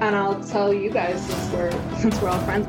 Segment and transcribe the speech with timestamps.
[0.00, 2.66] and I'll tell you guys since we're since we're all friends.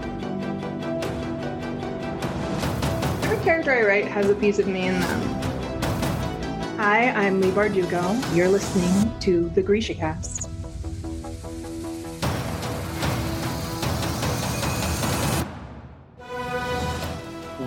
[3.26, 5.22] Every character I write has a piece of me in them.
[6.78, 8.36] Hi, I'm Leigh Bardugo.
[8.36, 10.50] You're listening to the Grisha Cast.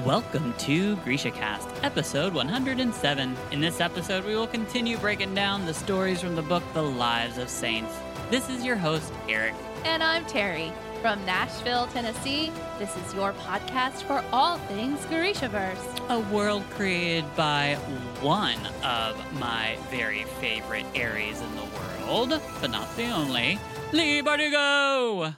[0.04, 3.36] Welcome to Grisha Cast, episode 107.
[3.52, 7.38] In this episode, we will continue breaking down the stories from the book The Lives
[7.38, 7.94] of Saints.
[8.30, 9.54] This is your host, Eric.
[9.84, 10.72] And I'm Terry
[11.02, 12.50] from Nashville, Tennessee.
[12.78, 16.08] This is your podcast for all things Grishaverse.
[16.08, 17.74] A world created by
[18.22, 23.58] one of my very favorite Aries in the world, but not the only,
[23.92, 25.36] Leigh Bardugo!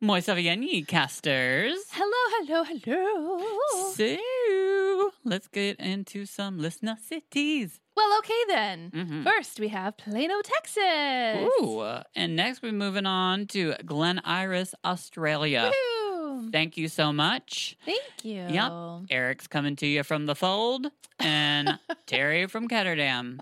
[0.00, 1.76] Moi Saviani casters.
[1.90, 3.92] Hello, hello, hello.
[3.94, 7.80] So, let's get into some listener cities.
[7.98, 8.90] Well, okay then.
[8.94, 9.24] Mhm.
[9.24, 11.48] First, we have Plano, Texas.
[11.62, 15.72] Ooh, uh, and next we're moving on to Glen Iris, Australia.
[15.74, 16.52] Woohoo.
[16.52, 17.76] Thank you so much.
[17.84, 18.46] Thank you.
[18.48, 19.10] Yep.
[19.10, 20.86] Eric's coming to you from the fold,
[21.18, 23.40] and Terry from Ketterdam.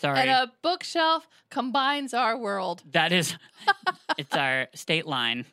[0.00, 2.82] Sorry, And a bookshelf combines our world.
[2.92, 3.36] that is,
[4.16, 5.44] it's our state line.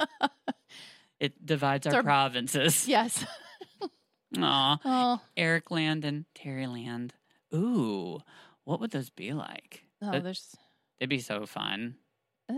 [1.20, 2.88] it divides our our- provinces.
[2.88, 3.24] Yes.
[4.38, 7.12] Aw, Oh, Eric Land and Terry Land.
[7.54, 8.20] Ooh,
[8.64, 9.84] what would those be like?
[10.02, 10.54] oh That- there's.
[11.00, 11.96] They'd be so fun.
[12.48, 12.54] Uh.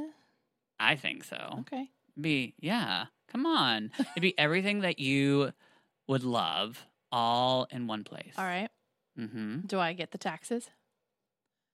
[0.79, 1.57] I think so.
[1.61, 1.89] Okay.
[2.21, 3.07] Be yeah.
[3.29, 3.91] Come on.
[3.99, 5.53] It'd be everything that you
[6.07, 8.35] would love all in one place.
[8.37, 8.69] All right.
[9.19, 9.61] Mm-hmm.
[9.61, 10.69] Do I get the taxes?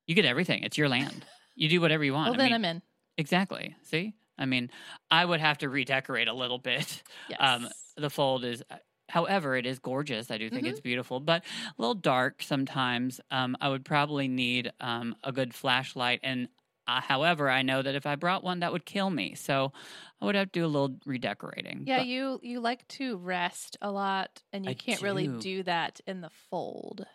[0.06, 0.62] You get everything.
[0.62, 1.24] It's your land.
[1.56, 2.26] You do whatever you want.
[2.30, 2.82] Well, I then mean, I'm in.
[3.18, 3.76] exactly.
[3.82, 4.70] See, I mean,
[5.10, 7.02] I would have to redecorate a little bit.
[7.28, 7.38] Yes.
[7.38, 7.68] Um,
[7.98, 8.76] the fold is, uh,
[9.10, 10.30] however, it is gorgeous.
[10.30, 10.70] I do think Mhm.
[10.70, 13.20] it's beautiful, but a little dark sometimes.
[13.30, 16.48] Um, I would probably need um, a good flashlight, and
[16.86, 19.34] uh, however, I know that if I brought one, that would kill me.
[19.34, 19.72] So
[20.20, 21.84] I would have to do a little redecorating.
[21.86, 25.40] yeah, But- you you like to rest a lot, and you I can't really do.
[25.40, 27.06] do that in the fold.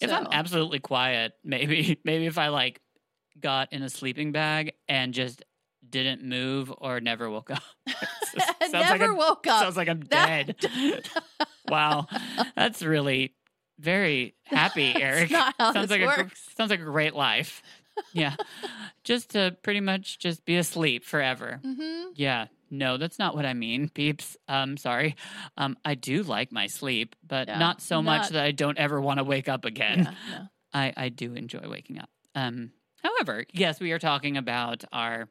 [0.00, 2.80] If I'm absolutely quiet, maybe maybe if I like
[3.40, 5.44] got in a sleeping bag and just
[5.90, 7.62] didn't move or never woke up.
[8.60, 9.62] sounds like Never I'm- woke up.
[9.62, 11.08] Sounds like I'm That- dead.
[11.68, 12.06] wow,
[12.56, 13.34] that's really
[13.78, 15.30] very happy, Eric.
[15.30, 17.62] not sounds like a sounds like a great life.
[18.12, 18.36] Yeah,
[19.04, 21.60] just to pretty much just be asleep forever.
[21.64, 22.10] Mm-hmm.
[22.14, 24.36] Yeah, no, that's not what I mean, peeps.
[24.46, 25.16] Um, sorry.
[25.56, 29.00] Um, I do like my sleep, but Yeah, not so much that I don't ever
[29.00, 30.04] want to wake up again.
[30.30, 30.48] Yeah, no.
[30.72, 32.08] I, I do enjoy waking up.
[32.36, 32.70] Um,
[33.02, 35.28] however, yes, we are talking about our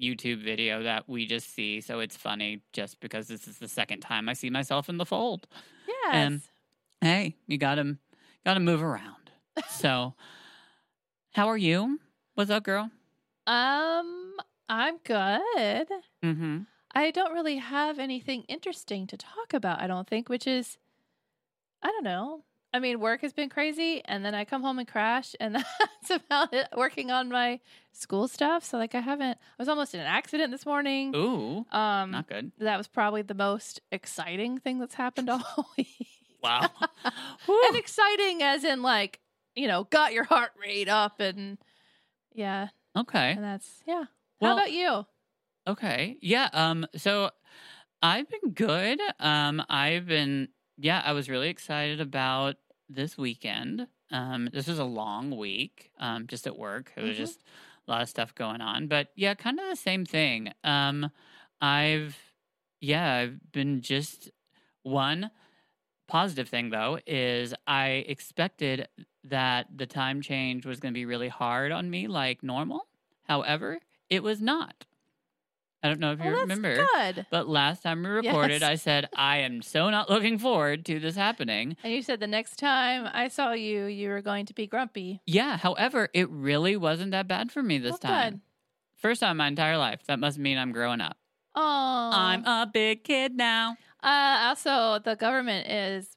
[0.00, 4.00] YouTube video that we just see, so it's funny just because this is the second
[4.00, 5.46] time I see myself in the fold.
[5.86, 6.12] Yes.
[6.12, 6.40] And
[7.00, 7.96] Hey, you gotta
[8.44, 9.30] gotta move around.
[9.70, 10.14] So,
[11.32, 11.98] how are you?
[12.34, 12.90] What's up, girl?
[13.46, 14.34] um,
[14.68, 15.88] I'm good.
[16.24, 16.58] Mm-hmm.
[16.94, 20.76] I don't really have anything interesting to talk about, I don't think, which is,
[21.82, 22.42] I don't know.
[22.76, 25.54] I mean, work has been crazy, and then I come home and crash, and
[26.00, 26.68] that's about it.
[26.76, 27.60] Working on my
[27.92, 28.64] school stuff.
[28.64, 31.14] So, like, I haven't, I was almost in an accident this morning.
[31.16, 32.52] Ooh, Um, not good.
[32.58, 36.06] that was probably the most exciting thing that's happened all week.
[36.42, 36.68] Wow.
[37.48, 39.20] and exciting as in, like,
[39.54, 41.56] you know, got your heart rate up, and
[42.34, 43.32] yeah, okay.
[43.32, 44.04] and that's, yeah.
[44.40, 45.06] Well, How about you?
[45.66, 46.18] Okay.
[46.20, 46.50] Yeah.
[46.52, 46.86] Um.
[46.96, 47.30] So
[48.02, 49.00] I've been good.
[49.18, 49.62] Um.
[49.70, 50.48] I've been.
[50.76, 51.02] Yeah.
[51.02, 52.56] I was really excited about
[52.88, 53.86] this weekend.
[54.10, 54.48] Um.
[54.52, 55.90] This was a long week.
[55.98, 56.26] Um.
[56.26, 57.18] Just at work, it was Mhm.
[57.18, 57.42] just
[57.86, 58.86] a lot of stuff going on.
[58.88, 60.52] But yeah, kind of the same thing.
[60.64, 61.10] Um.
[61.60, 62.16] I've.
[62.80, 63.14] Yeah.
[63.14, 64.30] I've been just
[64.82, 65.30] one
[66.08, 68.86] positive thing though is I expected
[69.24, 72.86] that the time change was going to be really hard on me, like normal.
[73.24, 74.84] However, it was not.
[75.86, 77.26] I don't know if Well, you that's remember, good.
[77.30, 78.70] but last time we recorded, Yes.
[78.70, 81.76] I said I am so not looking forward to this happening.
[81.84, 85.20] And you said the next time I saw you, you were going to be grumpy.
[85.26, 88.30] Yeah, however, it really wasn't that bad for me this Well, time.
[88.32, 88.40] good.
[88.96, 90.00] First time in my entire life.
[90.06, 91.16] That must mean I'm growing up.
[91.54, 93.76] Oh, I'm a big kid now.
[94.02, 96.16] Uh, also, the government is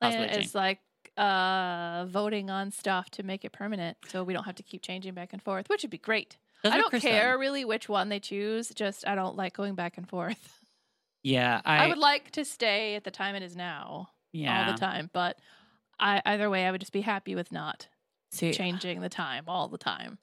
[0.00, 0.78] Possibly is like
[1.16, 5.14] uh voting on stuff to make it permanent, so we don't have to keep changing
[5.14, 6.36] back and forth, which would be great.
[6.62, 8.70] That's I don't care really which one they choose.
[8.70, 10.54] Just I don't like going back and forth.
[11.24, 14.66] Yeah, I, I, would like to stay at the time it is now yeah.
[14.66, 15.36] all the time, but
[15.98, 17.88] I either way, I would just be happy with not
[18.30, 20.18] See, changing the time all the time.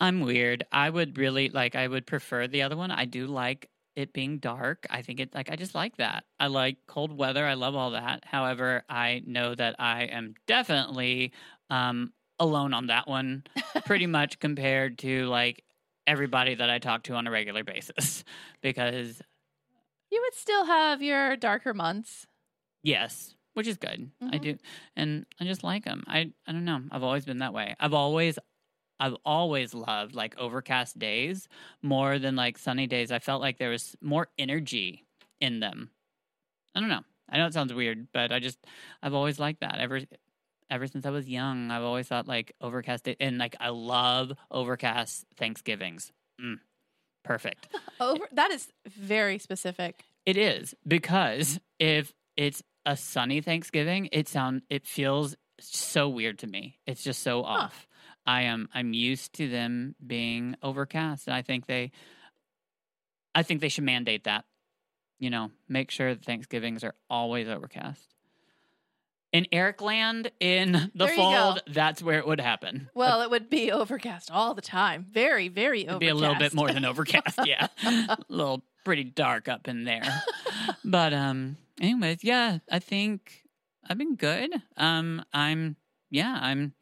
[0.00, 0.64] I'm weird.
[0.72, 1.76] I would really like.
[1.76, 2.90] I would prefer the other one.
[2.90, 4.86] I do like it being dark.
[4.90, 6.24] I think it like I just like that.
[6.40, 7.46] I like cold weather.
[7.46, 8.24] I love all that.
[8.24, 11.32] However, I know that I am definitely
[11.70, 13.44] um alone on that one
[13.86, 15.64] pretty much compared to like
[16.06, 18.24] everybody that I talk to on a regular basis
[18.62, 19.22] because
[20.10, 22.26] You would still have your darker months.
[22.82, 24.10] yes, which is good.
[24.20, 24.42] I Mhm.
[24.42, 24.58] do,
[24.96, 26.04] and I just like them.
[26.06, 26.82] I I don't know.
[26.90, 27.74] I've always been that way.
[27.80, 28.38] I've always
[29.00, 31.48] I've always loved like overcast days
[31.82, 33.10] more than like sunny days.
[33.12, 35.04] I felt like there was more energy
[35.40, 35.90] in them.
[36.74, 37.02] I don't know.
[37.28, 38.58] I know it sounds weird, but I just
[39.02, 39.78] I've always liked that.
[39.80, 40.00] Ever
[40.70, 44.32] ever since I was young, I've always thought like overcast day, and like I love
[44.50, 46.12] overcast Thanksgivings.
[46.40, 46.58] Mm,
[47.24, 47.68] perfect.
[48.00, 50.04] Over that is very specific.
[50.26, 56.46] It is because if it's a sunny Thanksgiving, it sound it feels so weird to
[56.46, 56.78] me.
[56.86, 57.86] It's just so off.
[58.26, 61.92] I am I'm used to them being overcast, and I think they,
[63.34, 64.44] I think they should mandate that.
[65.18, 68.13] You know, make sure that Thanksgivings are always overcast.
[69.34, 72.88] In Eric Land, in the There fold, that's where it would happen.
[72.94, 75.06] Well, it would be overcast all the time.
[75.10, 76.00] Very, very It'd overcast.
[76.00, 77.66] be a little bit more than overcast, yeah.
[77.84, 80.04] a little pretty dark up in there.
[80.84, 83.42] but um anyways, yeah, I think
[83.90, 84.52] I've been good.
[84.76, 85.74] Um I'm
[86.10, 86.72] yeah, I'm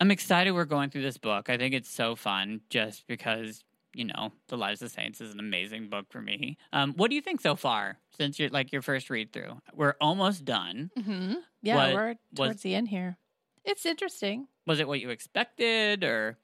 [0.00, 1.50] I'm excited we're going through this book.
[1.50, 3.62] I think it's so fun just because,
[3.94, 6.56] you know, The Lives of Saints is an amazing book for me.
[6.72, 9.60] Um what do you think so far since you're like your first read through?
[9.74, 10.90] We're almost done.
[10.96, 13.16] hmm Yeah, What we're was- towards the end here.
[13.64, 14.48] It's interesting.
[14.66, 16.36] Was it what you expected or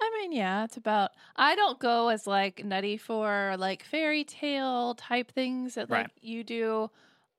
[0.00, 1.12] I mean, yeah, it's about.
[1.36, 6.42] I don't go as like nutty for like fairy tale type things that like you
[6.42, 6.90] do.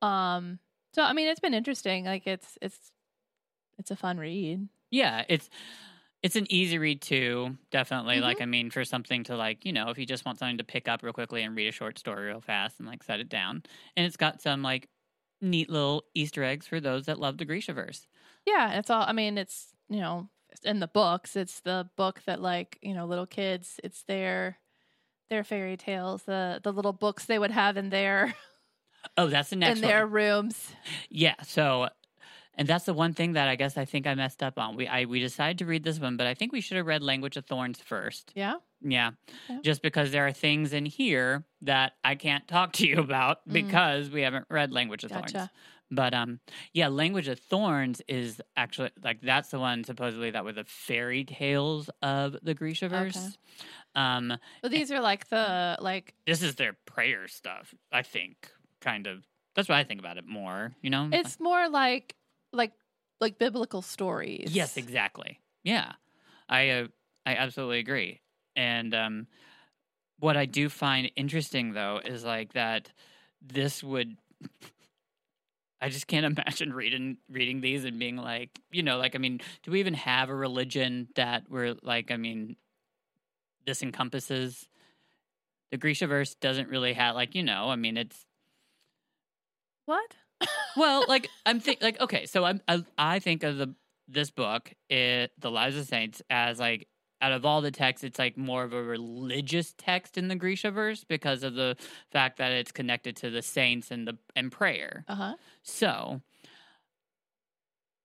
[0.01, 0.59] Um,
[0.93, 2.05] so I mean, it's been interesting.
[2.05, 2.91] Like it's it's
[3.77, 4.69] it's a fun read.
[4.91, 5.49] Yeah, it's
[6.23, 8.21] it's an easy read too, definitely.
[8.21, 8.43] Like mm-hmm.
[8.43, 10.87] I mean, for something to like, you know, if you just want something to pick
[10.87, 13.61] up real quickly and read a short story real fast and like set it down.
[13.97, 14.87] And it's got some like
[15.41, 18.07] neat little Easter eggs for those that love the Grishaverse.
[18.45, 19.03] Yeah, it's all.
[19.05, 20.29] I mean, it's you know
[20.63, 21.35] in the books.
[21.35, 23.81] It's the book that like you know little kids.
[23.83, 24.57] It's their
[25.29, 26.23] their fairy tales.
[26.23, 28.33] The the little books they would have in their
[29.17, 30.73] Oh, that's the next in their rooms.
[31.09, 31.89] Yeah, so
[32.55, 34.75] and that's the one thing that I guess I think I messed up on.
[34.75, 37.01] We I we decided to read this one, but I think we should have read
[37.03, 38.31] Language of Thorns first.
[38.35, 38.55] Yeah.
[38.81, 39.11] Yeah.
[39.49, 39.59] Okay.
[39.63, 43.53] Just because there are things in here that I can't talk to you about Mm.
[43.53, 45.35] because we haven't read Language of Thorns.
[45.91, 46.39] But um
[46.73, 51.23] yeah, Language of Thorns is actually like that's the one supposedly that were the fairy
[51.23, 53.37] tales of the Grishaverse.
[53.95, 58.49] Um But these are like the like this is their prayer stuff, I think.
[58.81, 59.23] Kind of.
[59.55, 61.09] That's what I think about it more, you know?
[61.11, 62.15] it's more like
[62.53, 62.71] like
[63.19, 64.55] like biblical stories.
[64.55, 65.39] Yes, exactly.
[65.63, 65.93] Yeah,
[66.49, 66.87] I uh,
[67.25, 68.21] I absolutely agree.
[68.55, 69.27] And um,
[70.19, 72.91] what I do find interesting though is like that
[73.41, 74.17] this would.
[75.81, 79.41] I just can't imagine reading reading these and being like, you know, like I mean,
[79.63, 82.11] do we even have a religion that we're like?
[82.11, 82.55] I mean,
[83.65, 84.67] this encompasses
[85.71, 87.69] the Grishaverse doesn't really have like you know.
[87.69, 88.25] I mean, it's
[89.85, 90.15] What?
[90.77, 93.73] Well, like I'm think like okay, so I'm I, I think of the
[94.07, 96.87] this book, it, the Lives of Saints, as like
[97.21, 101.05] out of all the texts, it's like more of a religious text in the Grishaverse
[101.07, 101.77] because of the
[102.11, 105.05] fact that it's connected to the saints and the and prayer.
[105.07, 105.33] Uh huh.
[105.61, 106.21] So,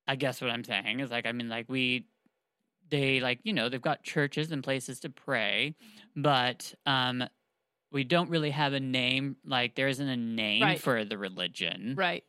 [0.07, 2.07] I guess what I'm saying is like I mean like we
[2.91, 5.75] they like you know they've got churches and places to pray,
[6.17, 7.25] but um
[7.91, 10.81] we don't really have a name like there isn't a name Right.
[10.81, 11.95] for the religion.
[11.97, 12.25] Right.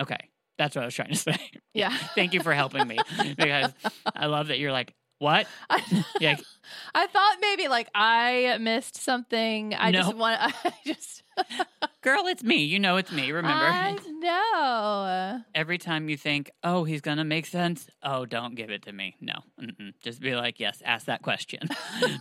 [0.00, 0.28] Okay.
[0.58, 1.36] That's what I was trying to say.
[1.74, 1.96] Yeah.
[2.14, 2.98] Thank you for helping me
[3.36, 3.72] because
[4.14, 5.46] I love that you're like, what?
[5.70, 6.36] I, Yeah.
[6.94, 9.72] I thought maybe like I missed something.
[9.72, 10.38] I just want.
[10.42, 10.52] I
[10.84, 11.22] just.
[12.02, 12.56] Girl, it's me.
[12.64, 13.32] You know it's me.
[13.32, 13.64] Remember?
[13.64, 15.40] I know.
[15.54, 18.92] Every time you think, oh, he's going to make sense, oh, don't give it to
[18.92, 19.16] me.
[19.18, 19.36] No.
[19.58, 19.94] Mm-mm.
[20.02, 21.68] Just be like, yes, ask that question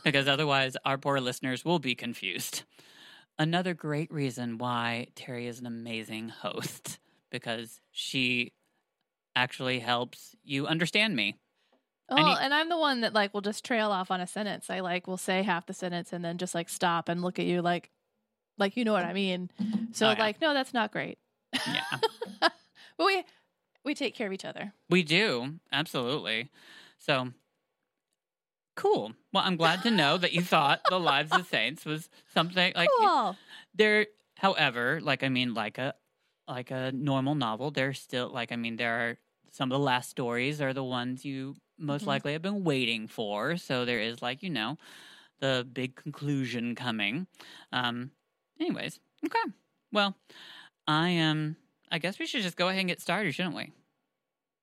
[0.06, 2.64] because otherwise our poor listeners will be confused.
[3.38, 7.00] Another great reason why Terry is an amazing host
[7.32, 8.54] because she
[9.36, 11.38] actually helps you understand me.
[12.14, 14.70] Need- and I'm the one that like will just trail off on a sentence.
[14.70, 17.46] I like will say half the sentence and then just like stop and look at
[17.46, 17.90] you like,
[18.58, 19.50] like you know what I mean.
[19.94, 20.20] So Oh, yeah.
[20.20, 21.18] like, no, that's not great.
[21.54, 22.00] Yeah.
[22.98, 23.24] But we
[23.86, 24.74] we take care of each other.
[24.90, 26.50] We do, absolutely.
[27.00, 27.30] So
[28.76, 29.14] cool.
[29.34, 32.90] Well, I'm glad to know that you thought The Lives of Saints was something like
[33.00, 33.38] cool.
[33.74, 34.08] there
[34.38, 35.94] however, like I mean like a
[36.52, 39.18] like a normal novel, there's still like I mean there are
[39.52, 42.08] some of the last stories are the ones you most Mhm.
[42.08, 44.78] likely have been waiting for, so there is like, you know,
[45.40, 47.28] the big conclusion coming.
[47.72, 48.12] Um
[48.60, 49.54] anyways, okay.
[49.92, 50.16] Well,
[50.88, 51.58] I am
[51.92, 53.72] I guess we should just go ahead and get started, shouldn't we?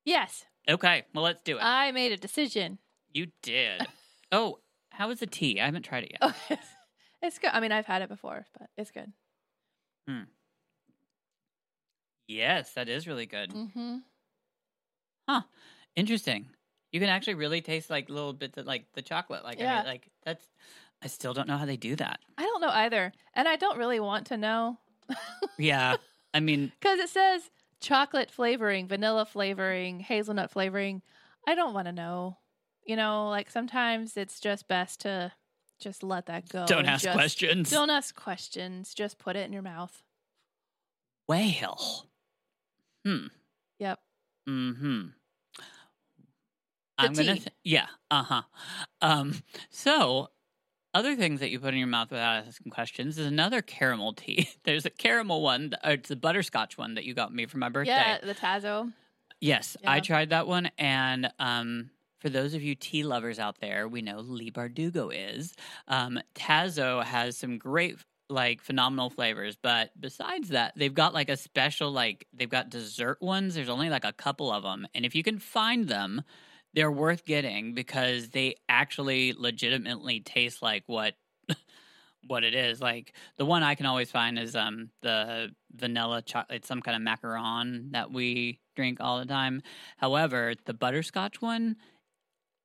[0.05, 1.61] Yes, Okay, well let's do it.
[1.63, 2.77] I made a decision.
[3.11, 3.87] You did.
[4.31, 4.59] oh,
[4.91, 5.59] How is the tea?
[5.59, 6.19] I haven't tried it yet.
[6.21, 6.67] Oh, it's,
[7.21, 7.51] it's good.
[7.53, 9.11] I mean, I've had it before, but it's good.
[12.29, 13.51] Yes, that is really good.
[13.51, 13.97] Mm-hmm.
[15.95, 16.47] Interesting.
[16.91, 19.43] You can actually really taste like little bits of like the chocolate.
[19.43, 19.77] Like, Yeah.
[19.79, 20.45] mean, like that's.
[21.01, 22.19] I still don't know how they do that.
[22.37, 24.77] I don't know either, and I don't really want to know
[25.57, 25.95] Yeah,
[26.33, 31.01] I mean, because it says chocolate flavoring, vanilla flavoring, hazelnut flavoring.
[31.47, 32.37] I don't want to know.
[32.85, 35.31] You know, like sometimes it's just best to
[35.79, 36.65] just let that go.
[36.67, 37.69] don't ask just- questions.
[37.71, 38.93] Don't ask questions.
[38.93, 40.03] Just put it in your mouth.
[41.27, 42.08] Whale.
[43.05, 43.27] Hmm.
[43.79, 43.99] Yep.
[44.47, 44.71] Hmm.
[46.97, 47.35] The I'm gonna.
[47.35, 47.87] Th- yeah.
[48.11, 48.41] Uh huh.
[49.01, 49.41] Um.
[49.69, 50.29] So,
[50.93, 54.49] other things that you put in your mouth without asking questions is another caramel tea.
[54.63, 55.73] There's a caramel one.
[55.83, 57.91] It's a butterscotch one that you got me for my birthday.
[57.91, 58.91] Yeah, the Tazo.
[59.41, 63.87] Yes, I tried that one, and um, for those of you tea lovers out there,
[63.87, 65.53] we know Leigh Bardugo is.
[65.87, 67.97] Um, Tazo has some great,
[68.29, 73.21] like, phenomenal flavors, but besides that, they've got like a special, like, they've got dessert
[73.21, 73.55] ones.
[73.55, 76.23] There's only like a couple of them, and if you can find them,
[76.73, 81.15] they're worth getting because they actually legitimately taste like what.
[82.27, 86.65] What it is like the one I can always find is um the vanilla chocolate.
[86.65, 89.61] Some kind of macaron that we drink all the time.
[89.97, 91.77] However, the butterscotch one,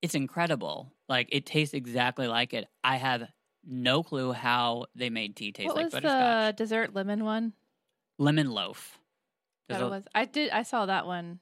[0.02, 0.92] it's incredible.
[1.09, 2.66] Like it tastes exactly like it.
[2.83, 3.28] I have
[3.66, 6.56] no clue how they made tea taste what like was butterscotch.
[6.56, 7.52] the dessert lemon one?
[8.18, 8.99] Lemon loaf.
[9.68, 10.04] That a- was.
[10.14, 10.50] I did.
[10.50, 11.40] I saw that one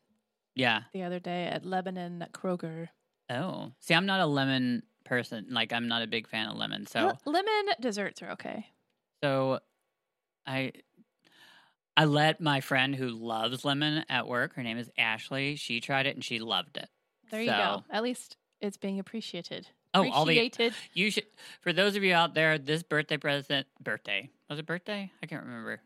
[0.54, 0.82] yeah.
[0.92, 2.88] the other day at Lebanon Kroger.
[3.30, 5.46] Oh, see, I'm not a lemon person.
[5.50, 6.86] Like I'm not a big fan of lemon.
[6.86, 8.66] So Le- lemon desserts are okay.
[9.22, 9.60] So
[10.46, 10.72] I
[11.96, 16.06] I let my friend who loves lemon at work, her name is Ashley, she tried
[16.06, 16.88] it and she loved it.
[17.30, 17.84] There you So- go.
[17.90, 19.68] At least it's being appreciated.
[19.94, 20.50] Oh, all the
[20.94, 21.26] you should
[21.60, 24.30] for those of you out there, this birthday present birthday.
[24.48, 25.10] Was it birthday?
[25.22, 25.80] I can't remember.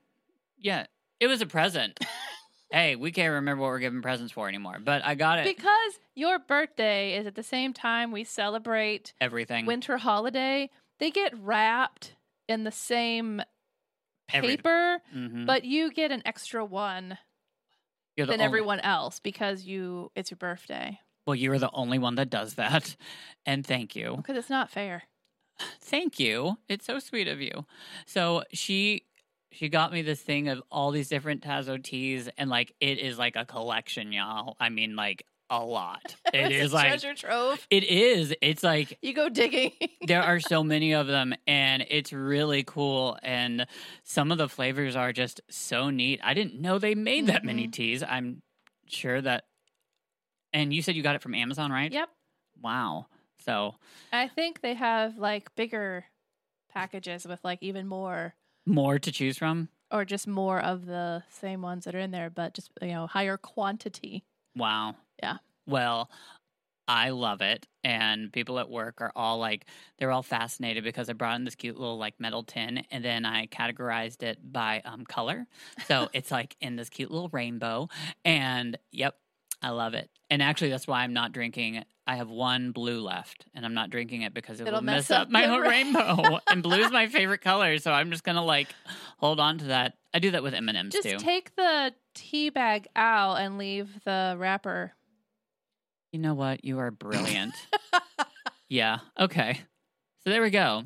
[0.59, 0.87] Yeah,
[1.21, 1.99] it was a present.
[2.71, 4.79] hey, we can't remember what we're giving presents for anymore.
[4.83, 9.67] But I got it because your birthday is at the same time we celebrate everything.
[9.67, 10.71] winter holiday.
[10.99, 12.15] They get wrapped
[12.49, 13.43] in the same
[14.33, 15.47] Every- paper, Mhm.
[15.47, 17.19] but you get an extra one
[18.17, 21.01] than only- everyone else because you it's your birthday.
[21.27, 22.97] Well, you are the only one that does that.
[23.45, 24.15] And thank you.
[24.17, 25.05] Because it's not fair.
[25.81, 27.65] thank you it's so sweet of you
[28.05, 29.05] so she
[29.51, 33.17] she got me this thing of all these different tazo teas and like it is
[33.19, 37.67] like a collection y'all i mean like a lot It's a like treasure trove.
[37.71, 39.73] it is it's like You go digging.
[40.07, 43.67] there are so many of them and it's really cool and
[44.05, 47.67] some of the flavors are just so neat i didn't know they made that many
[47.67, 47.73] Mhm.
[47.73, 48.43] teas i'm
[48.89, 49.45] sure that
[50.57, 52.09] and you said you got it from amazon right yep.
[52.61, 53.07] wow
[53.45, 53.77] so
[54.13, 56.05] I think they have like bigger
[56.73, 58.35] packages with like even more
[58.67, 62.29] more to choose from or just more of the same ones that are in there,
[62.29, 64.25] but just you know, higher quantity.
[64.57, 64.97] Wow.
[65.23, 65.37] Yeah.
[65.67, 66.11] Well,
[66.89, 67.67] I love it.
[67.85, 69.67] And people at work are all like,
[69.99, 73.25] they're all fascinated because I brought in this cute little like metal tin and then
[73.25, 75.47] I categorized it by um, color.
[75.87, 77.89] So it's like in this cute little rainbow.
[78.25, 79.17] And yep,
[79.63, 80.11] I love it.
[80.29, 81.85] And actually, that's why I'm not drinking.
[82.07, 85.09] I have one blue left, and I'm not drinking it because it It'll will mess,
[85.09, 86.39] mess up up my whole rain- rainbow.
[86.51, 88.69] and blue is my favorite color, so I'm just gonna like
[89.19, 89.95] hold on to that.
[90.15, 91.19] I do that with M and M's Just too.
[91.19, 94.93] take the tea bag out and leave the wrapper.
[96.13, 96.65] You know what?
[96.65, 97.55] You are brilliant.
[98.69, 98.99] yeah.
[99.19, 99.61] Okay.
[100.25, 100.85] So there we go.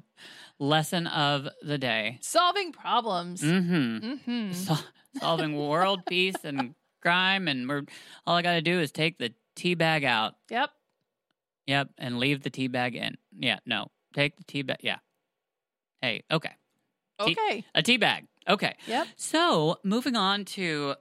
[0.59, 2.19] Lesson of the day.
[2.21, 3.43] Solving problems.
[3.43, 4.11] Mm-hmm.
[4.13, 4.53] Mm-hmm.
[4.53, 4.79] Sol-
[5.19, 7.83] solving world peace and crime, and we're
[8.27, 10.35] all I got to do is take the tea bag out.
[10.51, 10.71] Yep.
[11.67, 13.17] Yep, and leave the tea bag in.
[13.39, 13.59] Yeah.
[13.67, 13.89] No.
[14.15, 14.79] Take the tea bag.
[14.83, 14.99] Yeah.
[16.01, 16.23] Hey.
[16.31, 16.51] Okay.
[17.25, 17.65] Tea- Okay.
[17.75, 18.27] A tea bag.
[18.49, 18.75] Okay.
[18.87, 19.07] Yep.
[19.17, 20.95] So moving on to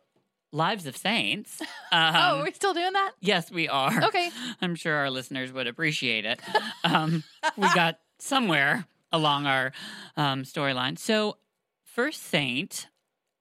[0.51, 1.61] lives of saints.
[1.91, 3.13] Um, oh, are we still doing that?
[3.19, 4.03] yes, we are.
[4.03, 4.29] Okay.
[4.61, 6.39] I'm sure our listeners would appreciate it.
[6.83, 7.23] Um,
[7.57, 9.71] we got somewhere along our
[10.15, 10.99] um, storyline.
[10.99, 11.37] So,
[11.83, 12.85] first saint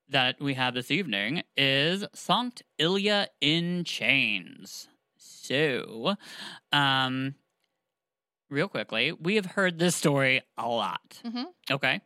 [0.08, 4.88] that we have this evening is Sankt Ilya in Chains.
[5.16, 6.14] So,
[6.72, 7.34] um,
[8.50, 11.20] real quickly, we have heard this story a lot.
[11.24, 11.46] Mhm.
[11.70, 12.00] Okay.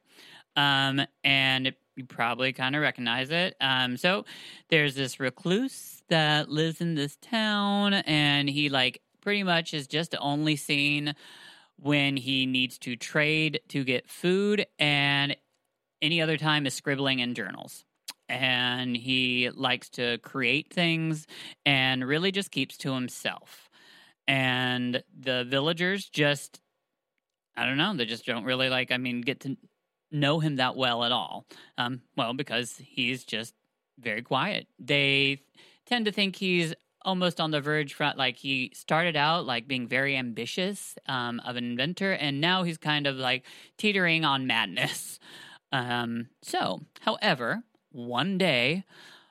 [0.56, 3.56] Um, and you probably kind of recognize it.
[3.60, 4.24] Um, so
[4.68, 10.14] there's this recluse that lives in this town, and he like pretty much is just
[10.18, 11.14] only seen
[11.76, 15.36] when he needs to trade to get food, and
[16.00, 17.84] any other time is scribbling in journals.
[18.32, 21.26] And he likes to create things
[21.66, 23.68] and really just keeps to himself.
[24.26, 26.60] And the villagers just
[27.54, 27.94] I don't know.
[27.94, 28.90] They just don't really like.
[28.90, 29.56] I mean, get to
[30.10, 31.46] know him that well at all.
[31.76, 33.54] Um, well, because he's just
[33.98, 34.66] very quiet.
[34.78, 35.42] They
[35.86, 36.74] tend to think he's
[37.04, 41.56] almost on the verge front like he started out like being very ambitious um, of
[41.56, 43.44] an inventor and now he's kind of like
[43.76, 45.18] teetering on madness
[45.72, 48.84] um, so however one day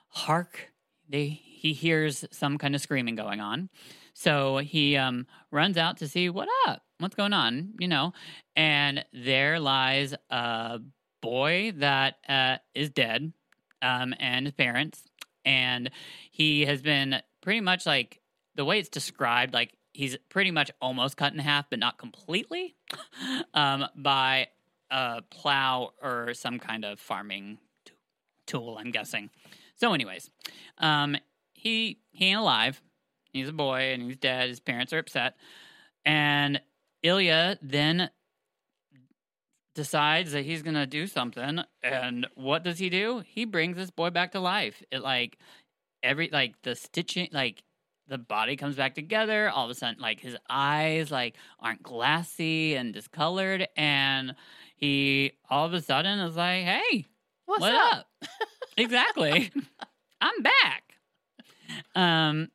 [0.08, 0.72] hark
[1.08, 3.68] they he hears some kind of screaming going on.
[4.14, 8.12] So he um, runs out to see what up what's going on you know?
[8.56, 10.80] And there lies a
[11.20, 13.32] boy that uh, is dead
[13.80, 15.02] um, and his parents.
[15.44, 15.90] And
[16.30, 18.20] he has been pretty much like
[18.54, 22.76] the way it's described, like he's pretty much almost cut in half, but not completely,
[23.54, 24.48] um, by
[24.90, 27.58] a plow or some kind of farming
[28.46, 28.76] tool.
[28.78, 29.30] I'm guessing.
[29.76, 30.30] So, anyways,
[30.78, 31.16] um,
[31.52, 32.80] he he ain't alive.
[33.32, 34.48] He's a boy and he's dead.
[34.48, 35.36] His parents are upset,
[36.04, 36.60] and
[37.02, 38.10] Ilya then
[39.74, 41.60] decides that he's gonna do something.
[41.82, 43.22] And what does he do?
[43.26, 44.82] He brings this boy back to life.
[44.90, 45.38] It like
[46.02, 47.62] every like the stitching like
[48.08, 52.74] the body comes back together all of a sudden like his eyes like aren't glassy
[52.74, 54.34] and discolored and
[54.76, 57.06] he all of a sudden is like hey
[57.46, 57.92] What's what up?
[58.22, 58.28] up,
[58.76, 59.50] exactly
[60.20, 60.94] i'm back
[61.94, 62.48] um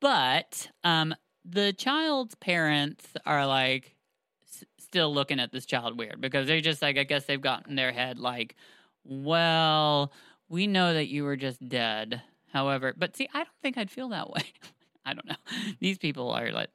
[0.00, 1.14] but um
[1.44, 3.96] the child's parents are like
[4.44, 7.66] s- still looking at this child weird because they're just like i guess they've got
[7.68, 8.56] in their head like
[9.04, 10.12] well
[10.48, 14.08] we know that you were just dead However, but see, I don't think I'd feel
[14.10, 14.42] that way.
[15.04, 15.36] I don't know.
[15.78, 16.70] These people are like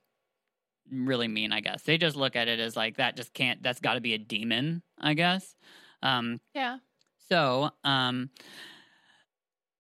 [0.92, 1.84] really mean, I guess.
[1.84, 4.18] They just look at it as like that just can't that's got to be a
[4.18, 5.56] demon, I guess.
[6.01, 6.77] Um Yeah.
[7.29, 8.29] So, um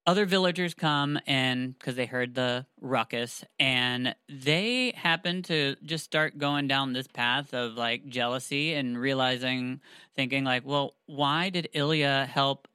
[0.07, 6.37] other villagers come and because they heard the ruckus and they happen to just start
[6.37, 9.81] going down this path of like jealousy and realizing
[10.15, 12.67] thinking like well why did ilya help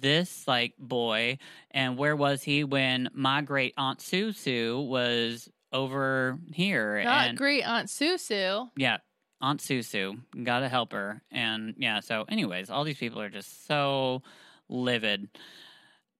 [0.00, 1.36] this like boy
[1.72, 7.62] and where was he when my great aunt susu was over here Not and great
[7.64, 8.70] Aunt Susu.
[8.76, 8.98] yeah
[9.40, 14.22] aunt susu gotta help her and yeah so anyways all these people are just so
[14.68, 15.28] livid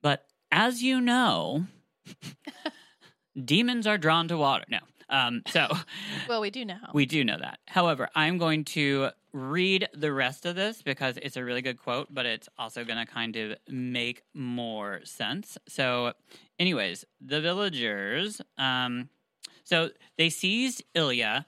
[0.02, 1.64] but as you know
[3.44, 5.68] demons are drawn to water no um so
[6.28, 6.78] Well, we do know.
[6.92, 7.60] we do know that.
[7.68, 12.08] However, I'm going to read the rest of this because it's a really good quote,
[12.10, 15.56] but it's also going to kind of make more sense.
[15.68, 16.14] So,
[16.58, 19.08] anyways, the villagers, um,
[19.62, 21.46] so they seized Ilya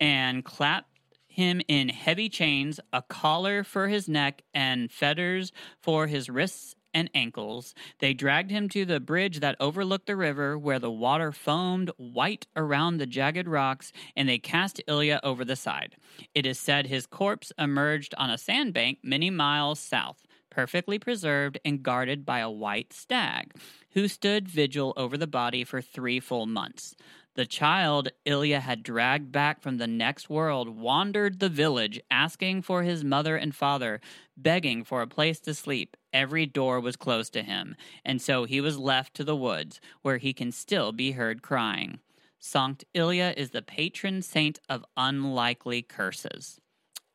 [0.00, 0.90] and clapped
[1.36, 7.10] him in heavy chains, a collar for his neck, and fetters for his wrists and
[7.14, 7.74] ankles.
[7.98, 12.46] They dragged him to the bridge that overlooked the river, where the water foamed white
[12.56, 15.96] around the jagged rocks, and they cast Ilya over the side.
[16.34, 21.82] It is said his corpse emerged on a sandbank many miles south, perfectly preserved and
[21.82, 23.52] guarded by a white stag,
[23.90, 26.96] who stood vigil over the body for three full months.
[27.36, 32.82] The child Ilya had dragged back from the next world wandered the village, asking for
[32.82, 34.00] his mother and father,
[34.38, 35.98] begging for a place to sleep.
[36.14, 40.16] Every door was closed to him, and so he was left to the woods, where
[40.16, 42.00] he can still be heard crying.
[42.40, 46.58] Sankt Ilya is the patron saint of unlikely curses.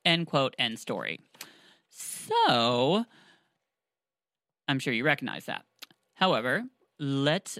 [0.05, 1.19] End quote, end story.
[1.89, 3.05] So,
[4.67, 5.65] I'm sure you recognize that.
[6.13, 6.65] However,
[6.99, 7.57] let's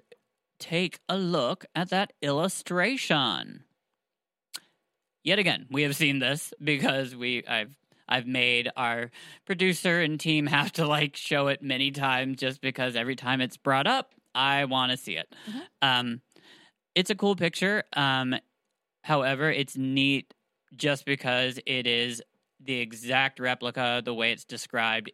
[0.62, 3.65] take a look at that illustration.
[5.24, 7.76] Yet again, we have seen this because we I've
[8.08, 9.12] I've made our
[9.45, 13.58] producer and team have to like show it many times just because every time it's
[13.58, 15.34] brought up, I want to see it.
[15.50, 15.62] Mhm.
[15.82, 16.21] Um,
[16.95, 17.84] it's a cool picture.
[17.93, 18.36] Um,
[19.04, 20.34] however, it's neat
[20.76, 22.21] just because it is
[22.60, 25.12] the exact replica the way it's described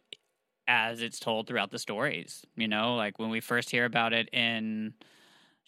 [0.66, 2.44] as it's told throughout the stories.
[2.56, 4.94] You know, like when we first hear about it in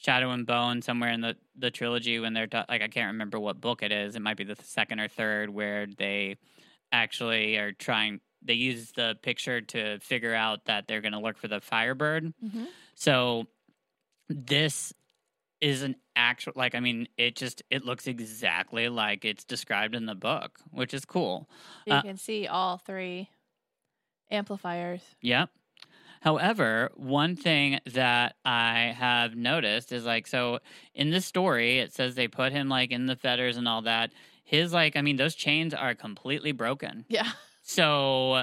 [0.03, 3.39] Shadow and Bone, somewhere in the the trilogy, when they're ta- like, I can't remember
[3.39, 4.17] what book it is.
[4.17, 6.37] It might be the second or third, where they
[6.91, 8.21] actually are trying.
[8.43, 12.33] They use the picture to figure out that they're going to look for the Firebird.
[12.43, 12.69] Mhm.
[12.95, 13.47] So
[14.29, 14.95] this
[15.61, 20.07] is an actual like I mean it just it looks exactly like it's described in
[20.07, 21.51] the book, which is cool.
[21.87, 23.29] You Uh, can see all three
[24.31, 25.03] amplifiers.
[25.21, 25.51] Yep.
[26.20, 30.61] However, one thing that I have noticed is like so
[30.94, 34.11] in this story it says they put him like in the fetters and all that.
[34.44, 37.04] His like I mean those chains are completely broken.
[37.09, 37.30] Yeah.
[37.62, 38.42] So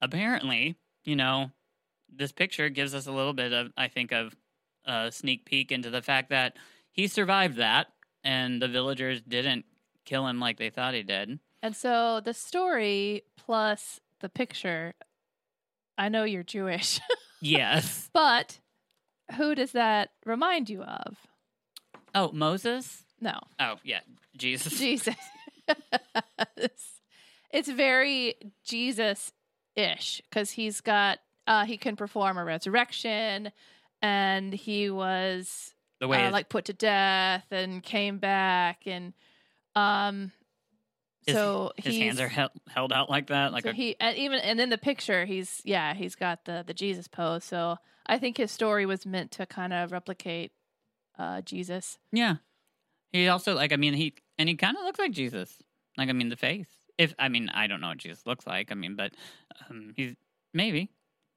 [0.00, 1.50] apparently, you know,
[2.14, 4.34] this picture gives us a little bit of I think of
[4.84, 6.56] a sneak peek into the fact that
[6.90, 7.88] he survived that
[8.24, 9.64] and the villagers didn't
[10.04, 11.38] kill him like they thought he did.
[11.62, 14.94] And so the story plus the picture,
[15.98, 17.00] I know you're Jewish,
[17.40, 18.10] yes.
[18.12, 18.60] but
[19.36, 21.16] who does that remind you of?
[22.14, 23.04] Oh, Moses?
[23.20, 24.00] No, Oh, yeah.
[24.36, 24.78] Jesus.
[24.78, 25.14] Jesus.
[27.50, 29.32] it's very Jesus
[29.74, 33.52] ish because he's got, uh, he can perform a resurrection
[34.02, 39.14] and he was the way uh, like put to death and came back and
[39.74, 40.32] um
[41.26, 43.52] his, so his hands are held, held out like that.
[43.52, 46.64] Like so a, he and even and in the picture he's yeah he's got the
[46.66, 50.52] the Jesus pose so I think his story was meant to kind of replicate
[51.18, 52.36] uh Jesus yeah.
[53.12, 55.62] He also, like, I mean, he, and he kind of looks like Jesus.
[55.96, 56.68] Like, I mean, the face.
[56.98, 58.70] If, I mean, I don't know what Jesus looks like.
[58.70, 59.12] I mean, but
[59.70, 60.14] um, he's,
[60.52, 60.90] maybe.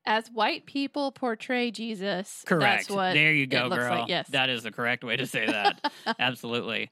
[0.05, 2.87] as white people portray Jesus Correct.
[2.87, 3.99] that's what there you go, girl.
[3.99, 5.91] like, yes That is the correct way to say that.
[6.19, 6.89] Absolutely.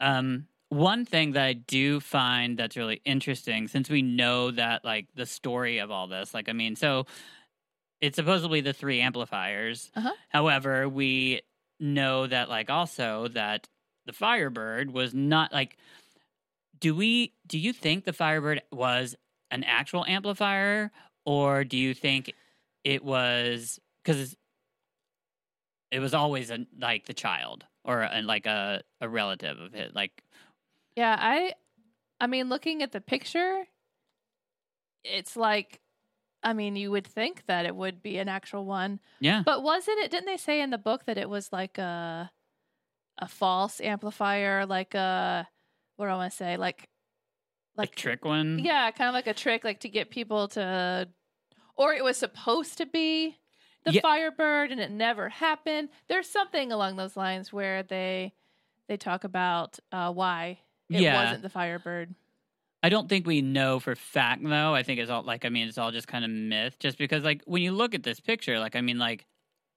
[0.00, 5.08] Um, one thing that I do find that's really interesting, since we know that like
[5.14, 7.06] the story of all this, like I mean, so
[8.00, 9.90] it's supposedly the three amplifiers.
[9.94, 10.12] Uh-huh.
[10.28, 11.42] However, we
[11.78, 13.68] know that like also that
[14.06, 15.76] the Firebird was not like.
[16.78, 17.34] Do we?
[17.46, 19.14] Do you think the Firebird was
[19.50, 20.90] an actual amplifier,
[21.26, 22.32] or do you think
[22.84, 24.36] it was because
[25.90, 29.94] it was always a, like the child or a, like a, a relative of it
[29.94, 30.22] like
[30.96, 31.54] yeah I
[32.20, 33.64] I mean looking at the picture
[35.04, 35.80] it's like
[36.42, 39.98] I mean you would think that it would be an actual one yeah But wasn't
[40.00, 40.10] it?
[40.10, 42.30] Didn't they say in the book that it was like a
[43.18, 45.48] a false amplifier, like a
[45.96, 46.88] what do I want to say, like
[47.76, 51.08] like like trick one Yeah, kind of like a trick, like to get people to,
[51.76, 53.38] or it was supposed to be
[53.84, 54.00] the Yeah.
[54.02, 55.90] Firebird, and it never happened.
[56.08, 58.34] There's something along those lines where they
[58.88, 61.22] they talk about uh, why it Yeah.
[61.24, 62.14] wasn't the Firebird.
[62.82, 65.68] i don't think we know for fact though i think it's all like i mean
[65.68, 68.58] it's all just kind of myth just because like when you look at this picture
[68.58, 69.26] like i mean like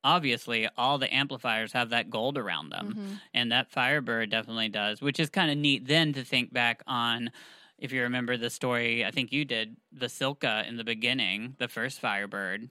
[0.05, 3.19] obviously all the amplifiers have that gold around them Mhm.
[3.33, 7.31] and that firebird definitely does which is kind of neat then to think back on
[7.77, 11.67] if you remember the story i think you did the silka in the beginning the
[11.67, 12.69] first firebird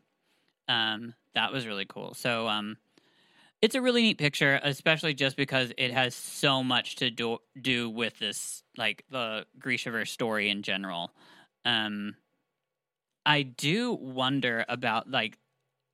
[0.68, 2.76] um that was really cool so um
[3.62, 7.88] it's a really neat picture especially just because it has so much to do do
[7.88, 11.12] with this like the grishaverse story in general.
[11.64, 12.16] Um
[13.24, 15.38] i do wonder about like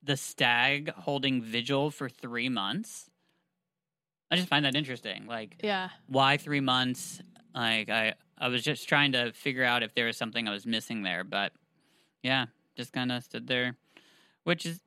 [0.03, 3.11] the stag holding vigil for three months.
[4.31, 7.21] I just find that interesting like Yeah, why three months?
[7.55, 10.65] Like i i was just trying to figure out if there was something i was
[10.65, 11.53] missing there but
[12.23, 13.77] yeah just kind of stood there
[14.45, 14.81] which is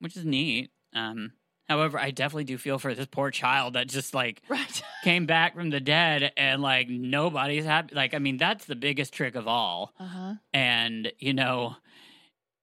[0.00, 0.70] which is neat.
[0.94, 1.32] Um
[1.68, 4.82] however i definitely do feel for this poor child that just like right.
[5.04, 9.12] came back from the dead and like nobody's happy like i mean that's the biggest
[9.12, 9.92] trick of all.
[9.98, 10.34] Uh huh.
[10.52, 11.76] and you know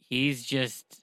[0.09, 1.01] he's just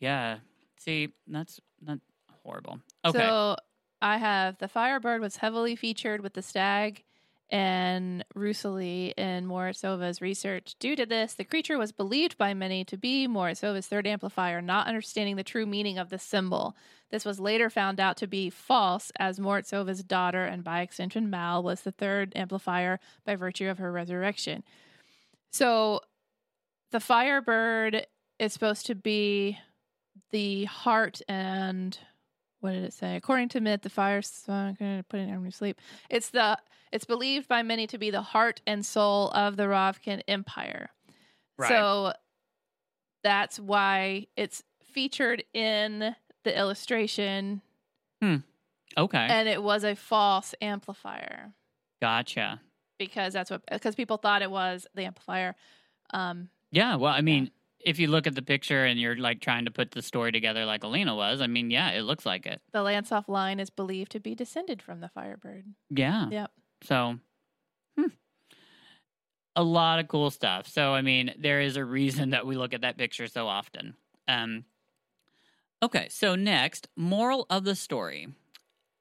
[0.00, 0.38] yeah.
[0.78, 1.98] See that's not
[2.44, 2.80] horrible.
[3.04, 3.18] Okay.
[3.18, 3.56] So
[4.00, 7.04] I have the Firebird was heavily featured with the stag
[7.50, 10.74] and Rusalye in Morozova's research.
[10.78, 14.86] Due to this, the creature was believed by many to be Morozova's third amplifier, not
[14.86, 16.76] understanding the true meaning of the symbol.
[17.10, 21.62] This was later found out to be false, as Morozova's daughter, and by extension Mal,
[21.62, 24.62] was the third amplifier by virtue of her resurrection.
[25.50, 26.00] So
[26.90, 28.06] the Firebird
[28.38, 29.58] is supposed to be
[30.30, 31.98] the heart and
[32.60, 33.16] what did it say?
[33.16, 34.20] According to myth, the fire.
[34.46, 35.80] Going to put it in to sleep.
[36.10, 36.58] It's the.
[36.90, 40.88] It's believed by many to be the heart and soul of the Ravkan Empire.
[41.58, 41.68] Right.
[41.68, 42.12] So
[43.22, 47.60] that's why it's featured in the illustration,
[48.22, 48.36] Hmm.
[48.96, 51.52] okay and it was a false amplifier
[52.00, 52.60] gotcha
[52.98, 55.54] because that's what because people thought it was the amplifier.
[56.14, 57.50] Um, Yeah, well, I mean,
[57.88, 60.66] if you look at the picture and you're like trying to put the story together
[60.66, 62.60] like Alina was, I mean, yeah, it looks like it.
[62.72, 65.64] the Lantsov line is believed to be descended from the Firebird.
[65.88, 66.28] Yeah.
[66.30, 66.50] Yep.
[66.82, 67.18] So,
[67.98, 68.08] hmm.
[69.56, 70.68] a lot of cool stuff.
[70.68, 73.94] So, I mean, there is a reason that we look at that picture so often.
[74.28, 74.66] Um,
[75.82, 78.28] okay, so next, moral of the story.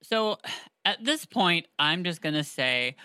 [0.01, 0.37] So,
[0.85, 2.95] at this point, I'm just going to say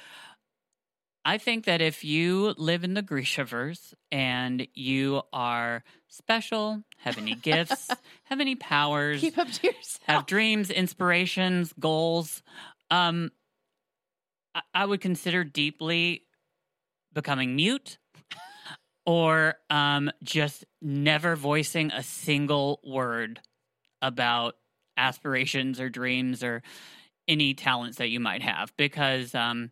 [1.24, 7.34] I think that if you live in the Grishaverse and you are special, have any
[7.34, 7.90] gifts,
[8.24, 10.00] have any powers, Keep up to yourself.
[10.04, 12.42] have dreams, inspirations, goals,
[12.90, 13.30] um,
[14.54, 16.22] I, I would consider deeply
[17.12, 17.98] becoming mute
[19.06, 23.40] or um, just never voicing a single word
[24.00, 24.56] about
[24.96, 26.62] aspirations or dreams or
[27.28, 29.70] any talents that you might have because um,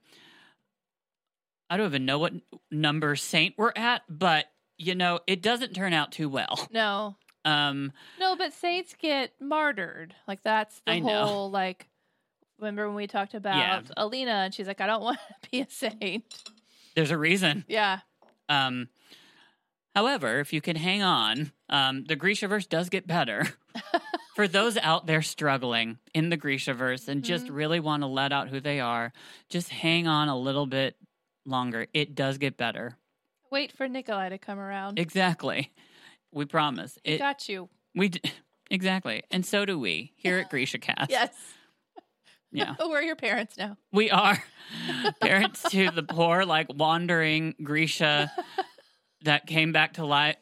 [1.70, 2.32] I don't even know what
[2.70, 6.68] number saint we're at, but you know, it doesn't turn out too well.
[6.72, 10.14] No, Um, no, but saints get martyred.
[10.28, 11.24] Like that's the I know.
[11.24, 11.86] whole like.
[12.58, 13.80] Remember when we talked about Yeah.
[13.96, 16.24] Alina and she's like, I don't want to be a saint.
[16.94, 17.64] there's a reason.
[17.68, 18.00] Yeah,
[18.50, 18.88] Um,
[19.94, 23.46] however, if you can hang on, um, the Grishaverse does get better.
[24.36, 27.54] For those out there struggling in the Grishaverse and just Mhm.
[27.54, 29.12] really want to let out who they are,
[29.48, 30.96] just hang on a little bit
[31.44, 31.86] longer.
[31.94, 32.96] It does get better.
[33.50, 34.98] wait for Nikolai to come around.
[34.98, 35.70] Exactly.
[36.32, 36.98] We promise.
[37.04, 37.68] It, got you.
[37.94, 38.20] we d-
[38.70, 39.22] exactly.
[39.30, 41.10] And so do we here at Grisha Cast.
[41.10, 41.30] Yes.
[42.52, 42.74] Yeah.
[42.80, 43.76] We're your parents now.
[43.92, 44.42] We are
[45.20, 48.32] parents to the poor, like wandering Grisha
[49.22, 50.34] that came back to life.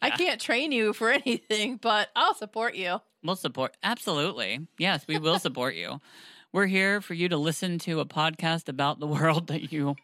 [0.00, 3.00] I can't train you for anything, but I'll support you.
[3.24, 3.76] We'll support.
[3.82, 4.68] Absolutely.
[4.78, 6.00] Yes, we will support you.
[6.52, 9.96] We're here for you to listen to a podcast about the world that you.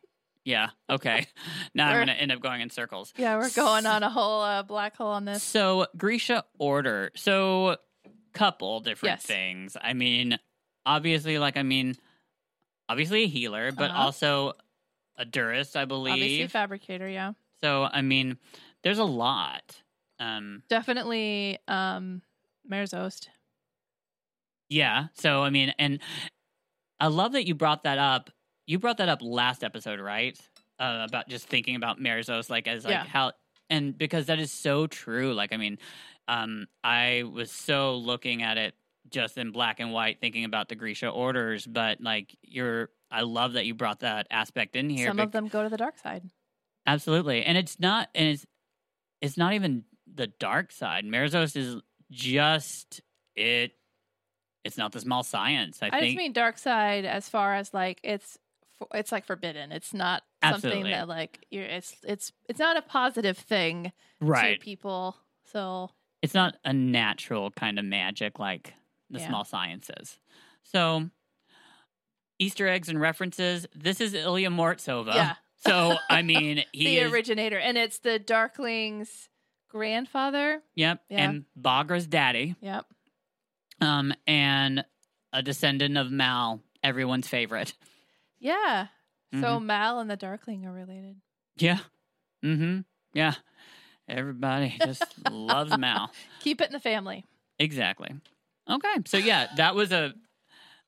[0.44, 0.70] Yeah.
[0.90, 1.26] Okay.
[1.74, 3.12] Now I'm going to end up going in circles.
[3.16, 5.42] Yeah, we're going on a whole uh, black hole on this.
[5.42, 7.11] So, Grisha Order.
[7.16, 7.76] So,
[8.33, 9.22] couple different Yes.
[9.24, 9.76] things.
[9.80, 10.38] I mean,
[10.87, 11.96] obviously, like, I mean,
[12.88, 14.02] obviously a healer, but Uh-huh.
[14.02, 14.52] also
[15.16, 16.52] a Durast, I Obviously, believe.
[16.52, 17.09] fabricator.
[17.09, 18.37] Yeah, so, I mean,
[18.83, 19.80] there's a lot.
[20.20, 21.59] Um, definitely.
[21.66, 22.22] Um,
[22.70, 23.28] Merzost.
[24.68, 25.07] Yeah.
[25.14, 26.00] So I mean, and
[27.00, 28.30] I love that you brought that up.
[28.66, 30.38] You brought that up last episode, right?
[30.79, 33.05] Uh, about just thinking about Merzost, like as like Yeah.
[33.05, 33.33] how,
[33.70, 35.33] and because that is so true.
[35.35, 35.79] Like I mean,
[36.29, 38.74] um, I was so looking at it
[39.11, 42.90] just in black and white, thinking about the Grisha orders, but like you're.
[43.11, 45.07] I love that you brought that aspect in here.
[45.07, 46.29] Some of them go to the dark side.
[46.87, 47.44] Absolutely.
[47.44, 48.46] And it's not and it's
[49.20, 51.05] it's not even the dark side.
[51.05, 51.77] Merzost is
[52.11, 53.00] just
[53.37, 53.72] it
[54.64, 55.79] it's not the small science.
[55.79, 58.38] I, think I, think just mean dark side as far as like it's
[58.90, 59.73] fo- it's like forbidden.
[59.73, 61.64] It's not something that like you're.
[61.64, 64.59] It's it's it's not a positive thing right.
[64.61, 65.16] to people.
[65.53, 65.90] So
[66.23, 68.75] It's not a natural kind of magic like
[69.11, 69.29] the Yeah.
[69.29, 70.18] small sciences.
[70.62, 71.11] So
[72.38, 73.66] Easter eggs and references.
[73.75, 75.14] This is Ilya Morozova.
[75.14, 75.35] yeah,
[75.66, 79.29] So I mean he the is originator, and it's the Darkling's
[79.68, 80.62] grandfather.
[80.75, 81.01] Yep.
[81.09, 81.18] Yeah.
[81.31, 82.57] And Bagra's daddy.
[82.61, 82.87] Yep.
[83.81, 84.85] Um and
[85.33, 87.75] a descendant of Mal, everyone's favorite.
[88.38, 88.88] Yeah.
[89.33, 89.64] So Mhm.
[89.64, 91.16] Mal and the Darkling are related.
[91.57, 91.79] Yeah.
[92.44, 92.81] Mm-hmm.
[93.14, 93.35] Yeah.
[94.09, 96.11] Everybody just loves Mal.
[96.40, 97.25] Keep it in the family.
[97.59, 98.14] Exactly.
[98.68, 98.94] Okay.
[99.07, 100.14] So yeah, that was a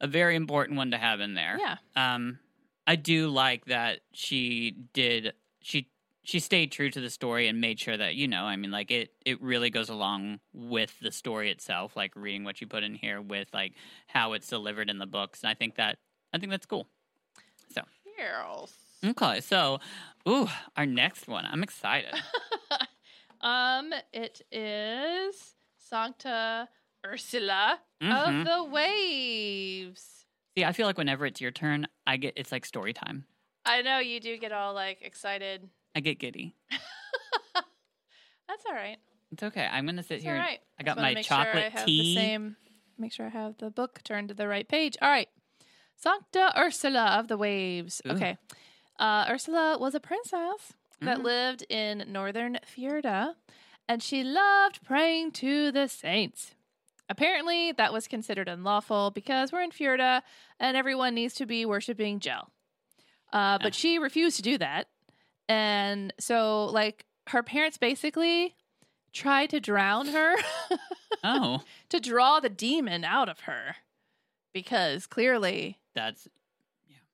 [0.01, 1.59] a very important one to have in there.
[1.59, 1.77] Yeah.
[1.97, 2.39] Um
[2.87, 5.33] I do like that she did
[5.63, 5.89] she
[6.23, 8.91] she stayed true to the story and made sure that, you know, I mean like
[8.91, 12.95] it it really goes along with the story itself, like reading what you put in
[12.95, 13.73] here with like
[14.09, 15.43] how it's delivered in the books.
[15.43, 15.97] And I think that
[16.33, 16.87] I think that's cool.
[17.75, 18.73] Yes.
[19.05, 19.79] Okay, so
[20.29, 21.45] ooh, our next one.
[21.45, 22.15] I'm excited.
[23.43, 26.69] um, it is Sancta
[27.07, 28.11] Ursula Mhm.
[28.41, 30.25] of the Waves.
[30.57, 33.27] See, I feel like whenever it's your turn, I get it's like story time.
[33.67, 35.69] I know you do get all like excited.
[35.95, 36.55] I get giddy.
[38.49, 38.97] That's all right.
[39.33, 39.69] It's okay.
[39.71, 40.35] I'm gonna sit It's here.
[40.37, 42.15] all and- I got my make sure I chocolate have tea.
[42.15, 42.57] The same.
[42.99, 44.97] Make sure I have the book turned to the right page.
[45.03, 45.29] All right.
[45.97, 48.01] Sancta Ursula of the Waves.
[48.07, 48.13] Ooh.
[48.13, 48.37] Okay.
[48.99, 51.23] Uh, Ursula was a princess that Mhm.
[51.25, 53.35] lived in northern Fjerda,
[53.89, 56.55] and she loved praying to the saints.
[57.09, 60.23] Apparently, that was considered unlawful because we're in Fjerda
[60.59, 62.49] and everyone needs to be worshiping Djel.
[63.33, 63.77] Uh, but Ah.
[63.77, 64.89] she refused to do that.
[65.49, 68.57] And so, like, her parents basically
[69.13, 70.37] tried to drown her
[71.25, 73.77] Oh, to draw the demon out of her
[74.57, 76.27] because clearly, that's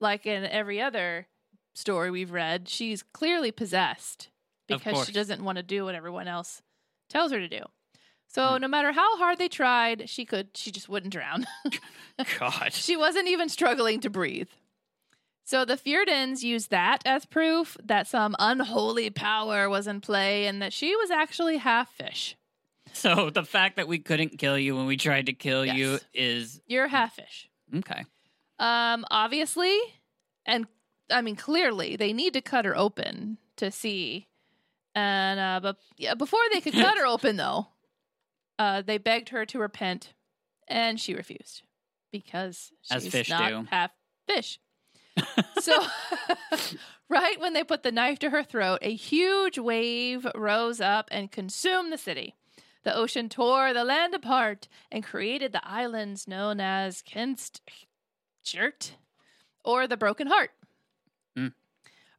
[0.00, 1.26] like in every other
[1.74, 4.28] story we've read, she's clearly possessed
[4.68, 6.62] because she doesn't want to do what everyone else
[7.08, 7.62] tells her to do.
[8.28, 8.60] So Hmm.
[8.62, 11.46] no matter how hard they tried, she could she just wouldn't drown.
[12.38, 12.72] God.
[12.72, 14.48] she wasn't even struggling to breathe.
[15.44, 20.62] So the Fjerdans used that as proof that some unholy power was in play and
[20.62, 22.36] that she was actually half fish.
[23.02, 26.60] So the fact that we couldn't kill you when we tried to kill you is
[26.66, 27.48] You're half fish.
[27.78, 28.04] okay.
[28.58, 29.76] Um, obviously,
[30.46, 30.66] and
[31.10, 34.28] I mean clearly, they need to cut her open to see.
[34.94, 37.68] And uh, but yeah, before they could cut her open, though,
[38.58, 40.12] uh, they begged her to repent,
[40.68, 41.62] and she refused
[42.12, 43.66] because As she's fish not do.
[43.70, 43.90] half
[44.28, 44.60] fish.
[45.60, 45.74] so,
[47.08, 51.32] right when they put the knife to her throat, a huge wave rose up and
[51.32, 52.34] consumed the city.
[52.84, 57.60] The ocean tore the land apart and created the islands known as Kinst
[58.44, 58.92] Jert
[59.64, 60.50] or the Broken Heart.
[61.38, 61.52] Mm.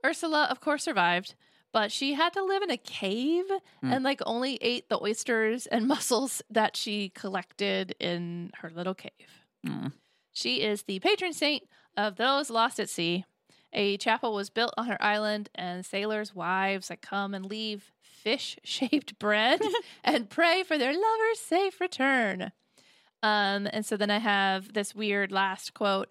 [0.06, 1.36] Ursula, of course, survived,
[1.72, 3.46] but she had to live in a cave
[3.82, 3.92] Hmm.
[3.92, 9.44] and like only ate the oysters and mussels that she collected in her little cave.
[9.66, 9.94] Mm.
[10.32, 11.64] She is the patron saint
[11.96, 13.26] of those lost at sea.
[13.72, 17.92] A chapel was built on her island, and sailors' wives that come and leave
[18.24, 19.62] fish shaped bread
[20.04, 22.52] and pray for their lover's safe return.
[23.22, 26.10] Um, and so then I have this weird last quote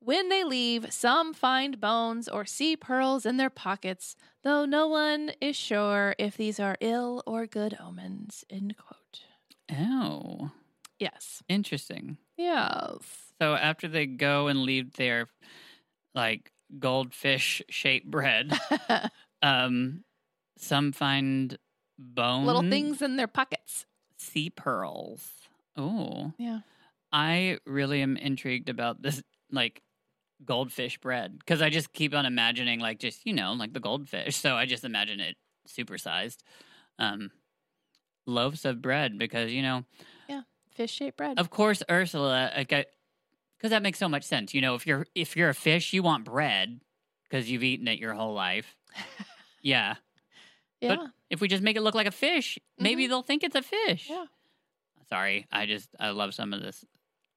[0.00, 5.32] When they leave, some find bones or see pearls in their pockets, though no one
[5.40, 8.44] is sure if these are ill or good omens.
[8.50, 9.22] End quote.
[9.70, 10.50] Oh,
[10.98, 11.42] Yes.
[11.48, 12.18] interesting.
[12.36, 13.32] Yes.
[13.40, 15.28] So after they go and leave their
[16.14, 18.52] like goldfish shaped bread,
[19.42, 20.04] um,
[20.62, 21.58] some find
[21.98, 23.84] bone Little things in their pockets.
[24.16, 25.30] sea pearls.
[25.76, 26.60] Oh, Yeah.
[27.12, 29.82] I really am intrigued about this like
[30.44, 34.36] goldfish bread because I just keep on imagining like just you know like the goldfish.
[34.36, 35.36] So I just imagine it
[35.68, 36.38] supersized.
[36.98, 37.30] Um,
[38.26, 39.84] loaves of bread because you know
[40.28, 40.42] Yeah,
[40.74, 41.38] Fish shaped bread.
[41.38, 44.54] of course Ursula like because that makes so much sense.
[44.54, 46.80] You know if you're if you're a fish you want bread
[47.28, 48.76] because you've eaten it your whole life.
[49.64, 49.94] Yeah.
[50.82, 50.96] Yeah.
[50.96, 53.08] But if we just make it look like a fish, maybe Mhm.
[53.08, 54.08] they'll think it's a fish.
[54.10, 54.26] Yeah.
[55.08, 56.84] Sorry, I just I love some of this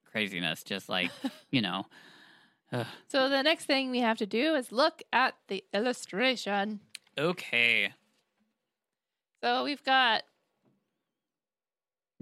[0.04, 0.62] craziness.
[0.64, 1.10] Just like
[1.50, 1.86] you know,
[2.72, 2.86] ugh.
[3.08, 6.80] So the next thing we have to do is look at the illustration.
[7.18, 7.92] okay,
[9.42, 10.22] So we've got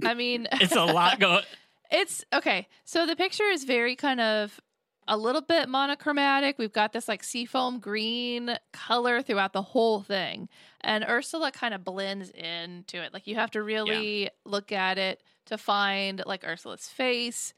[0.05, 1.45] I mean it's a lot going.
[1.91, 2.67] It's okay.
[2.85, 4.59] So the picture is very kind of
[5.07, 6.59] a little bit monochromatic.
[6.59, 10.49] We've got this like seafoam green color throughout the whole thing.
[10.81, 13.13] And Ursula kind of blends into it.
[13.13, 17.55] Like you have to really look at it to find like Ursula's face.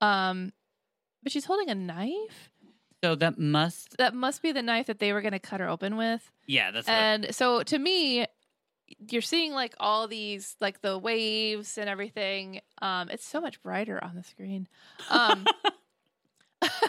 [0.00, 0.52] Um
[1.22, 2.50] but she's holding a knife.
[3.04, 5.68] So that must, That must be the knife that they were going to cut her
[5.68, 6.30] open with.
[6.46, 8.26] yeah, that's what, And so to me,
[9.10, 12.60] you're seeing like all these like the waves and everything.
[12.80, 14.68] Um, it's so much brighter on the screen.
[15.10, 15.46] Um,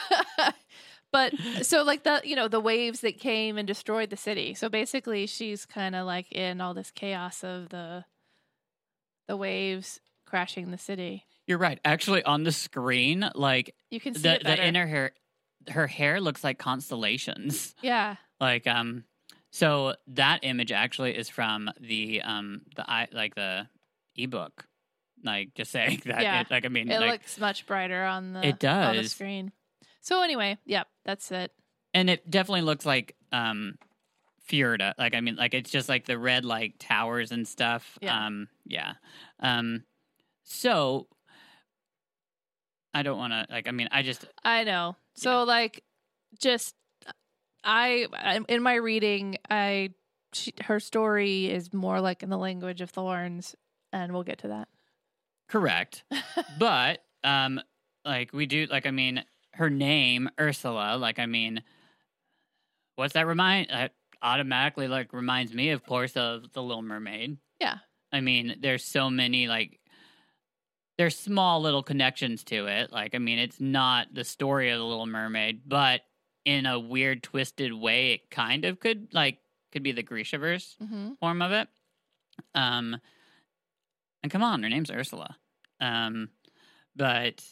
[1.12, 4.54] but so like the you know the waves that came and destroyed the city.
[4.54, 8.06] So basically, she's kind of like in all this chaos of the
[9.28, 11.26] the waves crashing the city.
[11.48, 11.80] you're right.
[11.86, 15.12] Actually, on the screen, like You can see the the inner hair,
[15.70, 17.74] her hair looks like constellations.
[17.82, 19.04] yeah, Like um,
[19.52, 23.68] so that image actually is from the um the i like the
[24.16, 24.66] ebook.
[25.24, 26.22] Like just saying that.
[26.22, 26.42] Yeah.
[26.42, 29.12] it, like I mean, it like, looks much brighter on the It on the does.
[29.12, 29.52] screen.
[30.04, 31.52] So anyway, yep, that's it.
[31.94, 33.76] and it definitely looks like um
[34.50, 34.94] Fjerda.
[34.98, 37.98] Like I mean, like it's just like the red like towers and stuff.
[38.02, 38.26] Yeah.
[38.26, 38.94] Um, yeah.
[39.40, 39.84] Um,
[40.44, 41.08] so
[42.94, 43.68] I don't want to like.
[43.68, 44.96] I mean, I just I know.
[45.16, 45.84] So like
[46.38, 46.76] just
[47.64, 48.08] I
[48.50, 49.92] in my reading I
[50.34, 53.56] she, her story is more like in the language of thorns
[53.94, 54.68] and we'll get to that.
[55.48, 56.04] correct,
[56.60, 57.62] but um,
[58.04, 58.66] like we do.
[58.70, 60.98] Like I mean, her name Ursula.
[60.98, 61.64] Like I mean,
[62.96, 63.70] what's that remind?
[63.70, 67.38] That automatically like reminds me, of course, of the Little Mermaid.
[67.60, 67.78] Yeah.
[68.12, 69.80] I mean, there's so many like
[70.98, 72.92] there's small little connections to it.
[72.92, 76.02] Like, I mean, it's not the story of the Little Mermaid, but
[76.46, 79.40] in a weird, twisted way, it kind of could like
[79.72, 81.18] could be the Grishaverse Mhm.
[81.18, 81.68] form of it.
[82.54, 83.00] Um,
[84.22, 85.36] and come on, her name's Ursula.
[85.80, 86.30] Um,
[86.96, 87.44] but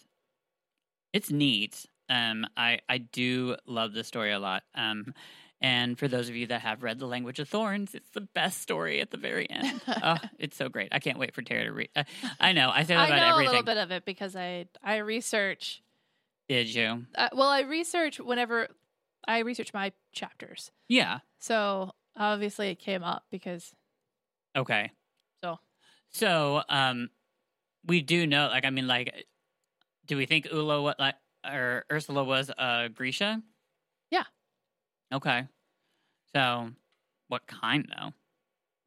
[1.13, 1.85] it's neat.
[2.11, 4.63] Um, I I do love the story a lot.
[4.75, 5.13] Um,
[5.61, 8.61] and for those of you that have read The Language of Thorns, it's the best
[8.61, 9.79] story at the very end.
[10.03, 10.89] oh, it's so great.
[10.91, 11.89] I can't wait for Tara to read.
[11.95, 12.05] I,
[12.39, 12.69] I know.
[12.69, 13.49] I say that I about know a everything.
[13.51, 15.81] little bit of it because I I research
[16.49, 17.05] Did you?
[17.15, 18.67] uh, well I research whenever
[19.27, 20.71] I research my chapters.
[20.89, 21.19] Yeah.
[21.39, 23.71] So obviously it came up because
[24.57, 24.91] Okay.
[25.43, 25.59] So.
[26.09, 27.09] So, um,
[27.85, 28.47] we do know.
[28.47, 29.25] Like, I mean, like,
[30.05, 30.83] do we think Ulo?
[30.83, 33.41] what like or Ursula was uh Grisha?
[34.09, 34.23] Yeah.
[35.13, 35.47] Okay.
[36.33, 36.69] So,
[37.27, 38.11] what kind though?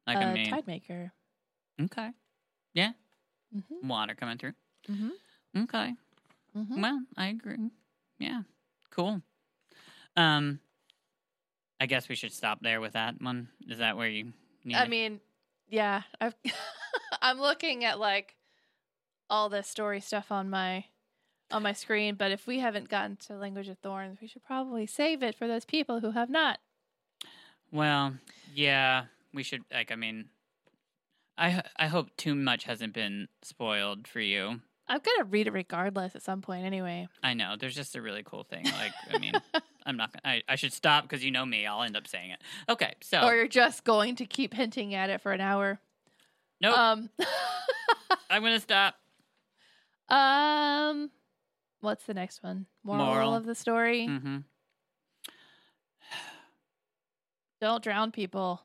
[0.07, 1.11] Like, a I mean, tide maker.
[1.81, 2.11] okay,
[3.55, 3.87] Mm-hmm.
[3.87, 4.53] water coming through.
[4.89, 5.63] Mm-hmm.
[5.63, 5.93] Okay.
[6.57, 6.81] Mm-hmm.
[6.81, 7.69] Well, I agree.
[8.19, 8.41] Yeah.
[8.91, 9.21] Cool.
[10.17, 10.59] Um,
[11.79, 13.49] I guess we should stop there with that one.
[13.67, 14.33] Is that where you?
[14.63, 14.89] Need I it?
[14.89, 15.19] mean,
[15.69, 16.35] yeah, I've
[17.21, 18.35] I'm looking at like
[19.29, 20.85] all the story stuff on my
[21.51, 24.85] on my screen, but if we haven't gotten to Language of Thorns, we should probably
[24.87, 26.59] save it for those people who have not.
[27.71, 28.15] Well,
[28.53, 29.63] yeah, we should.
[29.71, 30.25] Like, I mean,
[31.37, 34.61] I I hope too much hasn't been spoiled for you.
[34.87, 37.07] I'm gonna read it regardless at some point anyway.
[37.23, 37.55] I know.
[37.59, 38.65] There's just a really cool thing.
[38.65, 39.33] Like, I mean,
[39.85, 40.35] I'm not gonna.
[40.35, 41.65] I, I should stop because you know me.
[41.65, 42.41] I'll end up saying it.
[42.69, 45.79] Okay, so Or you're just going to keep hinting at it for an hour.
[46.61, 46.77] nope.
[46.77, 47.09] Um,
[48.29, 48.95] I'm gonna stop.
[50.09, 51.09] um,
[51.85, 52.65] what's the next one?
[52.83, 53.35] Moral, Moral.
[53.35, 54.37] of the story: Mm-hmm.
[57.61, 58.61] Don't drown people.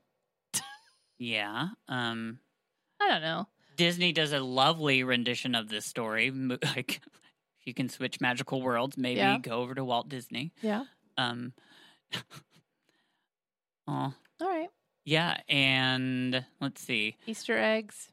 [1.18, 1.68] Yeah.
[1.88, 2.38] Um.
[3.00, 3.46] I don't know.
[3.76, 6.30] Disney does a lovely rendition of this story.
[6.76, 7.00] Like,
[7.60, 9.38] if you can switch magical worlds, maybe Yeah.
[9.38, 10.52] go over to Walt Disney.
[10.62, 10.84] Yeah.
[11.18, 11.52] Um.
[13.86, 14.70] oh, All right.
[15.04, 17.16] yeah, and let's see.
[17.26, 18.08] Easter eggs.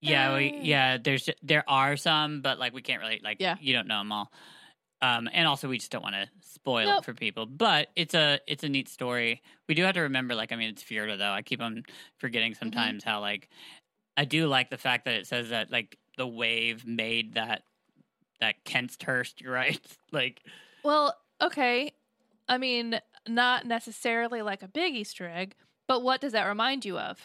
[0.00, 0.56] Yeah, we, Uh.
[0.62, 0.96] yeah.
[0.98, 3.38] There's there are some, but like we can't really like.
[3.40, 3.56] Yeah.
[3.60, 4.32] you don't know them all.
[5.00, 7.46] Um, and also we just don't want to spoil it for people.
[7.46, 9.42] But it's a it's a neat story.
[9.68, 11.30] We do have to remember, like, I mean, it's Fjerda though.
[11.30, 11.84] I keep on
[12.18, 12.58] forgetting Mm-hmm.
[12.58, 13.48] sometimes how like
[14.16, 17.62] I do like the fact that it says that like the wave made that
[18.40, 19.80] that Kentsthurst, right?
[20.12, 20.42] like,
[20.84, 21.92] Well, okay.
[22.48, 25.54] I mean, not necessarily like a big Easter egg,
[25.86, 27.18] but what does that remind you of?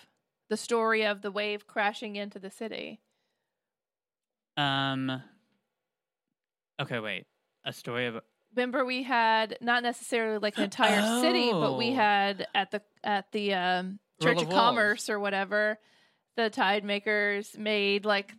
[0.49, 2.99] The story of the wave crashing into the city.
[4.57, 5.21] um,
[6.79, 7.25] okay, wait,
[7.65, 8.19] a story of
[8.55, 11.95] Remember, we had not necessarily like an entire city, but we Oh.
[11.95, 15.79] had at the at the um, Church of of Commerce or whatever,
[16.35, 18.31] the tide makers made like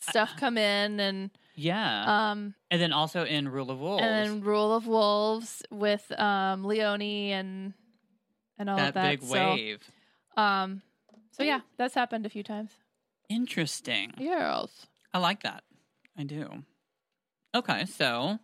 [0.00, 4.02] stuff come in and yeah, um and then also in Rule of Wolves.
[4.02, 7.74] and Rule of Wolves with um Leone and
[8.58, 9.10] and all that of that.
[9.10, 9.82] big So, wave.
[10.38, 10.80] Um,
[11.38, 12.72] so yeah, that's happened a few times.
[13.28, 14.12] Interesting.
[14.18, 14.86] Yes.
[15.14, 15.62] I like that.
[16.16, 16.64] I do.
[17.54, 18.38] Okay, so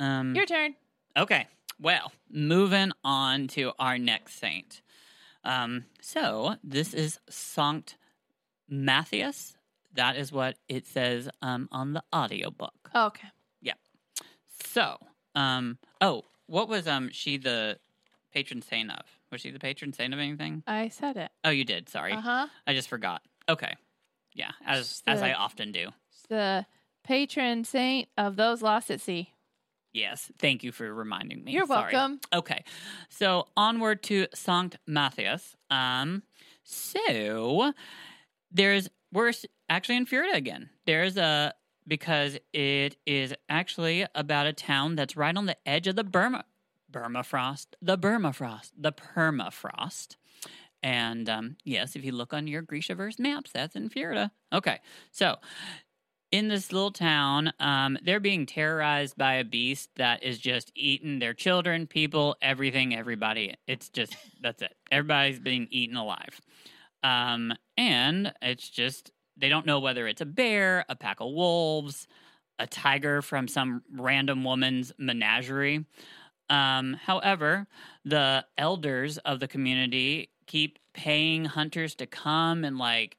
[0.00, 0.74] um Your turn.
[1.16, 1.46] okay.
[1.78, 4.80] Well, moving on to our next saint.
[5.44, 7.94] Um so this is Sankt
[8.68, 9.56] Matthias.
[9.92, 12.90] That is what it says um on the audiobook.
[12.94, 13.28] Oh, okay.
[13.60, 13.74] Yeah.
[14.64, 14.98] So,
[15.34, 17.78] um oh, what was um she the
[18.32, 19.15] patron saint of?
[19.32, 20.62] Was she the patron saint of anything?
[20.66, 21.30] I said it.
[21.44, 21.88] Oh, you did.
[21.88, 22.12] Sorry.
[22.12, 22.46] Uh huh.
[22.66, 23.22] I just forgot.
[23.48, 23.74] Okay.
[24.34, 25.88] Yeah, as She's as I often do.
[26.28, 26.66] The
[27.04, 29.32] patron saint of those lost at sea.
[29.92, 31.52] Yes, thank you for reminding me.
[31.52, 31.94] You're Sorry.
[31.94, 32.20] welcome.
[32.32, 32.64] Okay,
[33.08, 35.56] so onward to Sankt Matthias.
[35.70, 36.22] Um,
[36.64, 37.72] so
[38.52, 39.32] there's we're
[39.70, 40.68] actually in Fjerda again.
[40.84, 41.54] There's a
[41.88, 46.44] because it is actually about a town that's right on the edge of the Burma
[46.96, 50.16] Burma frost, the permafrost, the permafrost.
[50.82, 54.30] And um, yes, if you look on your Grishaverse maps, that's in Fjerda.
[54.50, 54.78] Okay,
[55.10, 55.36] so
[56.32, 61.18] in this little town, um, they're being terrorized by a beast that is just eating
[61.18, 63.54] their children, people, everything, everybody.
[63.66, 64.74] It's just that's it.
[64.90, 66.40] Everybody's being eaten alive,
[67.02, 72.08] um, and it's just they don't know whether it's a bear, a pack of wolves,
[72.58, 75.84] a tiger from some random woman's menagerie.
[76.48, 77.66] Um, however,
[78.04, 83.18] the elders of the community keep paying hunters to come and like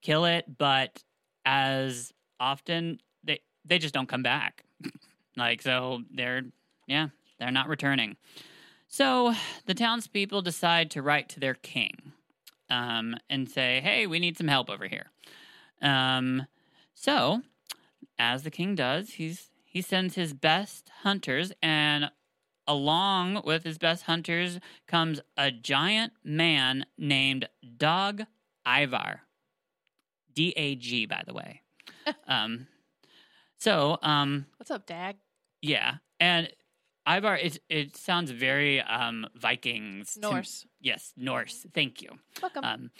[0.00, 1.02] kill it, but
[1.44, 4.64] as often they they just don't come back.
[5.36, 6.42] like so they're
[6.86, 7.08] yeah,
[7.38, 8.16] they're not returning.
[8.86, 9.34] So
[9.66, 12.12] the townspeople decide to write to their king
[12.70, 15.10] um, and say, "Hey, we need some help over here."
[15.82, 16.46] Um,
[16.94, 17.42] so,
[18.18, 22.10] as the king does, he's he sends his best hunters, and
[22.68, 28.26] along with his best hunters comes a giant man named Dag
[28.66, 29.22] Ivar.
[30.34, 31.62] D A G, by the way.
[32.28, 32.68] um,
[33.58, 35.16] so, um, What's up, Dag?
[35.60, 36.48] yeah, and
[37.08, 40.14] Ivar, it it sounds very um Vikings.
[40.14, 40.66] to- Norse.
[40.80, 41.66] yes, Norse.
[41.74, 42.10] Thank you.
[42.40, 42.64] Welcome.
[42.64, 42.90] Um,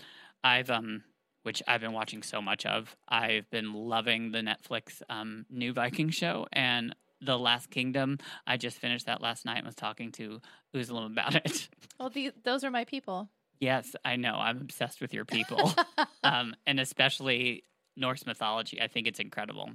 [0.42, 1.04] I've um,
[1.44, 2.96] which I've been watching so much of.
[3.08, 8.18] I've been loving the Netflix um new Viking show and the Last Kingdom.
[8.46, 10.40] I just finished that last night and was talking to
[10.74, 11.68] Uzlam about it.
[12.00, 13.28] well, the, those are my people.
[13.60, 14.34] yes, I know.
[14.34, 15.72] I'm obsessed with your people,
[16.22, 17.64] um, and especially
[17.96, 18.80] Norse mythology.
[18.80, 19.70] I think it's incredible.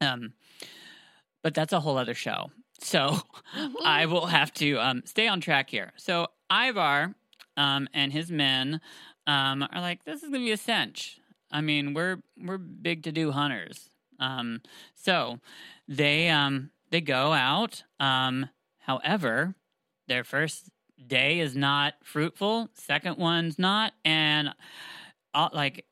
[0.00, 0.32] Um,
[1.42, 2.50] but that's a whole other show.
[2.80, 3.18] So
[3.84, 5.92] I will have to um, stay on track here.
[5.96, 7.14] So Ivar
[7.56, 8.80] um, and his men
[9.26, 11.20] um, are like, this is gonna be a cinch.
[11.50, 13.90] I mean, we're we're big to do hunters.
[14.18, 14.60] Um,
[14.94, 15.40] so
[15.88, 17.84] they um, they go out.
[18.00, 18.48] Um,
[18.78, 19.54] however,
[20.08, 20.70] their first
[21.06, 22.68] day is not fruitful.
[22.74, 24.50] Second one's not, and
[25.34, 25.84] uh, like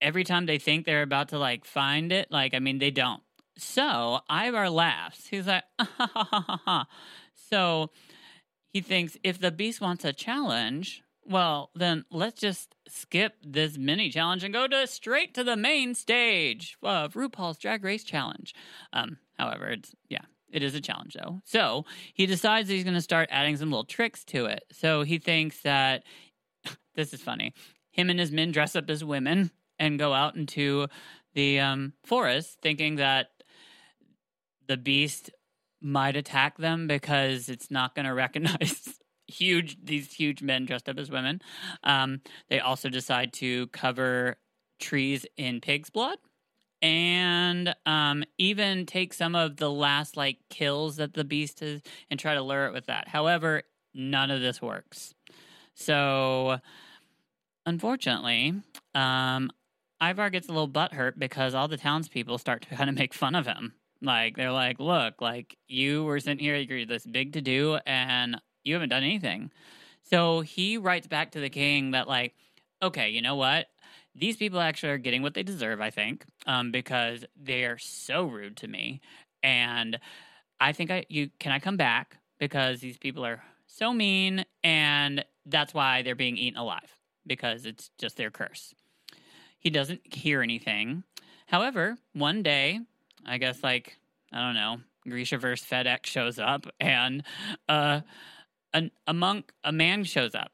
[0.00, 3.22] every time they think they're about to like find it, like I mean, they don't.
[3.56, 5.28] So Ivar laughs.
[5.28, 6.86] He's like, ah, ha, ha, ha, ha.
[7.34, 7.90] so
[8.68, 14.10] he thinks if the beast wants a challenge, well, then let's just skip this mini
[14.10, 18.54] challenge and go to straight to the main stage of RuPaul's Drag Race Challenge.
[18.92, 21.40] Um, however, it's yeah, it is a challenge though.
[21.44, 24.64] So he decides he's going to start adding some little tricks to it.
[24.72, 26.04] So he thinks that
[26.94, 27.54] this is funny.
[27.90, 30.88] Him and his men dress up as women and go out into
[31.34, 33.28] the um, forest, thinking that
[34.66, 35.30] the beast
[35.80, 39.00] might attack them because it's not going to recognize
[39.34, 41.40] huge these huge men dressed up as women.
[41.82, 44.36] Um, they also decide to cover
[44.80, 46.18] trees in pig's blood
[46.82, 51.80] and um, even take some of the last like kills that the beast has
[52.10, 53.08] and try to lure it with that.
[53.08, 53.62] However,
[53.94, 55.14] none of this works.
[55.74, 56.58] So,
[57.64, 58.54] unfortunately,
[58.94, 59.50] um,
[60.02, 63.34] Ivar gets a little butthurt because all the townspeople start to kind of make fun
[63.34, 63.72] of him.
[64.02, 68.38] Like they're like, "Look, like you were sitting here, you're this big to do, and
[68.64, 69.50] you haven't done anything."
[70.02, 72.34] So he writes back to the king that like,
[72.82, 73.68] "Okay, you know what?
[74.14, 78.24] These people actually are getting what they deserve, I think, um, because they are so
[78.24, 79.00] rude to me,
[79.42, 79.98] and
[80.60, 85.24] I think I you can I come back because these people are so mean, and
[85.46, 86.96] that's why they're being eaten alive
[87.26, 88.74] because it's just their curse."
[89.58, 91.04] He doesn't hear anything.
[91.46, 92.80] However, one day,
[93.24, 93.96] I guess like
[94.32, 97.22] I don't know, Grishaverse FedEx shows up and
[97.68, 98.00] uh,
[98.74, 100.52] a, a monk, a man shows up,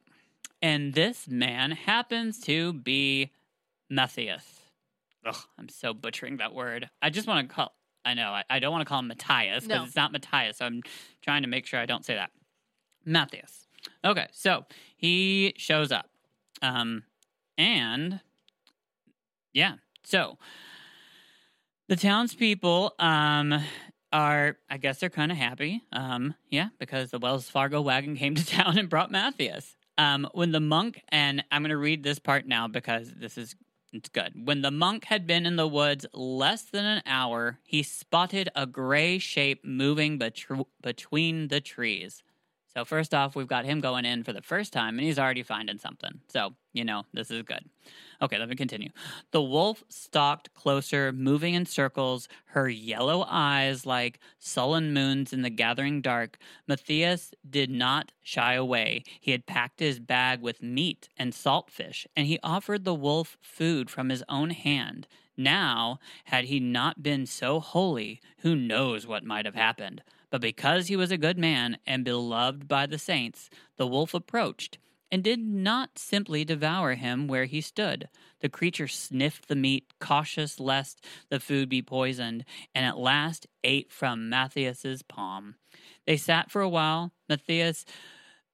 [0.63, 3.33] and this man happens to be
[3.89, 4.45] Matthias.
[5.27, 6.89] Ugh, I'm so butchering that word.
[7.03, 7.75] I just want to call.
[8.05, 9.85] I know I, I don't want to call him Matthias because No.
[9.85, 10.59] it's not Matthias.
[10.59, 10.83] So I'm
[11.23, 12.31] trying to make sure I don't say that.
[13.05, 13.67] Matthias.
[14.05, 14.65] Okay, so
[14.97, 16.07] he shows up,
[16.63, 17.03] um,
[17.59, 18.21] and
[19.55, 20.39] yeah, so
[21.89, 23.63] the townspeople um
[24.13, 25.83] are I guess they're kind of happy.
[25.93, 29.77] Um yeah, because the Wells Fargo wagon came to town and brought Matthias.
[29.99, 33.55] Um when the monk and I'm going to read this part now because this is
[33.93, 34.47] it's good.
[34.47, 38.67] When the monk had been in the woods less than an hour, he spotted a
[38.67, 40.21] gray shape moving
[40.83, 42.23] between the trees.
[42.75, 45.43] So first off, we've got him going in for the first time and he's already
[45.43, 46.21] finding something.
[46.29, 47.65] So, you know, this is good.
[48.23, 48.91] Okay, let me continue.
[49.33, 55.51] The wolf stalked closer, moving in circles, her yellow eyes like sullen moons in the
[55.51, 56.39] gathering dark.
[56.69, 59.03] Matthias did not shy away.
[59.21, 63.37] He had packed his bag with meat and salt fish, and he offered the wolf
[63.41, 65.09] food from his own hand.
[65.37, 70.03] Now, had he not been so holy, who knows what might have happened?
[70.31, 74.79] But because he was a good man and beloved by the saints, the wolf approached
[75.11, 78.09] and did not simply devour him where he stood.
[78.41, 83.91] The creature sniffed the meat, cautious lest the food be poisoned, and at last ate
[83.91, 85.57] from Matthias's palm.
[86.07, 87.85] They sat for a while, Matthias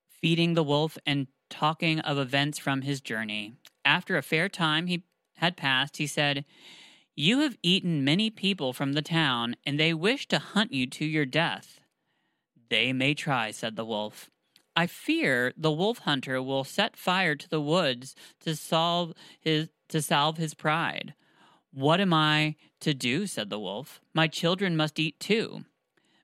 [0.09, 3.53] feeding the wolf and talking of events from his journey.
[3.85, 5.05] After a fair time he
[5.37, 6.45] had passed, he said,
[7.19, 11.05] You have eaten many people from the town, and they wish to hunt you to
[11.07, 11.81] your death.
[12.69, 14.29] They may try, said the wolf.
[14.77, 20.03] I fear the wolf hunter will set fire to the woods to solve his to
[20.03, 21.15] salve his pride.
[21.73, 23.27] What am I to do?
[23.27, 24.01] said the wolf.
[24.13, 25.65] My children must eat too.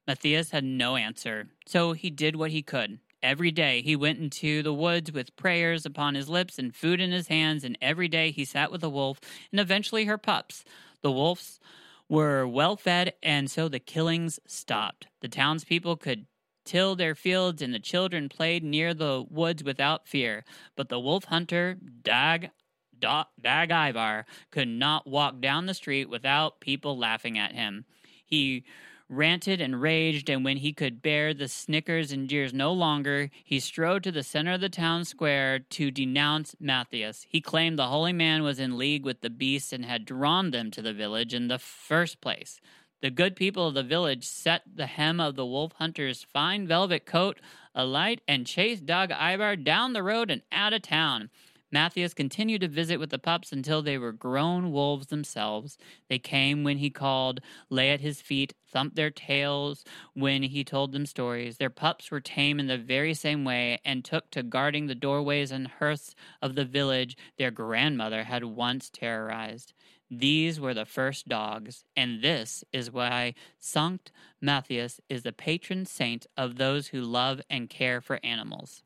[0.07, 2.99] Matthias had no answer, so he did what he could.
[3.23, 7.13] Every day he went into the woods with prayers upon his lips and food in
[7.13, 9.21] his hands, and every day he sat with the wolf
[9.53, 10.65] and eventually her pups.
[11.03, 11.61] The wolves
[12.09, 15.07] were well fed, and so the killings stopped.
[15.21, 16.27] The townspeople could
[16.65, 20.45] till their fields, and the children played near the woods without fear.
[20.77, 22.51] But the wolf hunter, Dag,
[22.99, 27.85] Da- Dag Ivar, could not walk down the street without people laughing at him.
[28.25, 28.65] He
[29.13, 33.61] ranted and raged, and when he could bear the snickers and jeers no longer, he
[33.61, 37.27] strode to the center of the town square to denounce Matthias.
[37.29, 40.71] He claimed the holy man was in league with the beasts and had drawn them
[40.71, 42.61] to the village in the first place.
[43.03, 47.05] The good people of the village set the hem of the wolf hunter's fine velvet
[47.05, 47.39] coat
[47.75, 51.29] alight and chased Dag Ivar down the road and out of town.
[51.73, 55.79] Matthias continued to visit with the pups until they were grown wolves themselves.
[56.09, 60.93] They came when he called, lay at his feet, thumped their tails when he told
[60.93, 61.57] them stories.
[61.57, 65.51] Their pups were tame in the very same way and took to guarding the doorways
[65.51, 69.73] and hearths of the village their grandmother had once terrorized.
[70.11, 74.11] These were the first dogs, and this is why Sankt
[74.43, 78.83] Matthias is the patron saint of those who love and care for animals.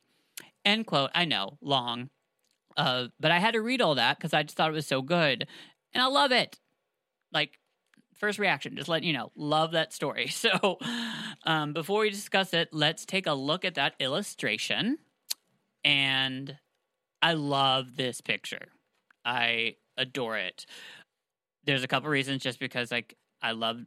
[0.65, 1.11] End quote.
[1.15, 2.11] I know, long.
[2.77, 5.03] Uh, but I had to read all that because I just thought it was so
[5.03, 5.47] good.
[5.95, 6.59] And I love it.
[7.33, 7.59] Like,
[8.15, 10.27] first reaction, just letting you know, love that story.
[10.31, 10.79] So,
[11.45, 14.99] um, before we discuss it, let's take a look at that illustration.
[15.85, 16.57] And
[17.23, 18.69] I love this picture.
[19.25, 20.67] I adore it.
[21.65, 23.81] There's a couple reasons just because like I love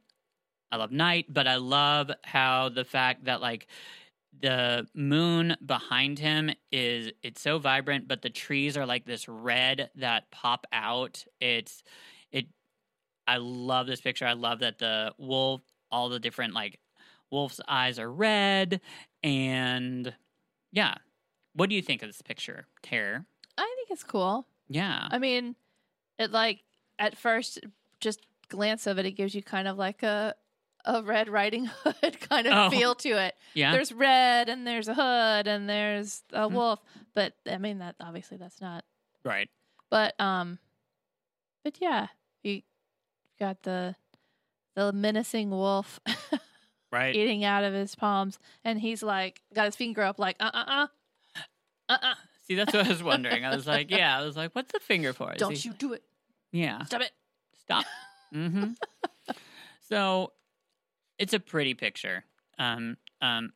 [0.72, 3.68] I love night, but I love how the fact that like
[4.38, 9.90] the moon behind him is it's so vibrant, but the trees are like this red
[9.96, 11.26] that pop out.
[11.40, 11.84] It's
[12.32, 12.46] it
[13.28, 14.26] I love this picture.
[14.26, 15.62] I love that the wolf
[15.92, 16.80] all the different like
[17.32, 18.82] wolf's eyes are red
[19.24, 20.14] and
[20.72, 20.96] yeah.
[21.54, 23.26] What do you think of this picture, Tara?
[23.58, 24.46] I think it's cool.
[24.70, 25.08] Yeah.
[25.10, 25.56] I mean,
[26.18, 26.62] it like
[27.00, 27.60] at first,
[28.00, 30.36] just glance of it, it gives you kind of like a
[30.86, 32.70] a Red Riding Hood kind of Oh.
[32.70, 33.36] feel to it.
[33.54, 33.72] Yeah.
[33.72, 36.52] There's red and there's a hood and there's a Mhm.
[36.54, 36.80] wolf,
[37.14, 38.84] but I mean that obviously that's not.
[39.24, 39.50] right.
[39.90, 40.60] But um,
[41.64, 42.08] but yeah,
[42.44, 42.62] you
[43.40, 43.96] got the
[44.76, 46.00] the menacing wolf
[46.92, 47.16] Right.
[47.16, 50.64] eating out of his palms, and he's like got his finger up, like uh uh
[50.68, 50.88] uh
[51.90, 52.14] uh uh.
[52.48, 53.46] See, that's what I was wondering.
[53.46, 55.32] I was like, yeah, I was like, what's the finger for?
[55.34, 56.04] Is Don't he- you do it?
[56.52, 56.84] Yeah.
[56.86, 57.12] Stop it.
[57.60, 57.86] Stop.
[58.34, 58.72] Mm-hmm.
[59.90, 60.32] so
[61.20, 62.24] it's a pretty picture.
[62.58, 63.54] Um, um,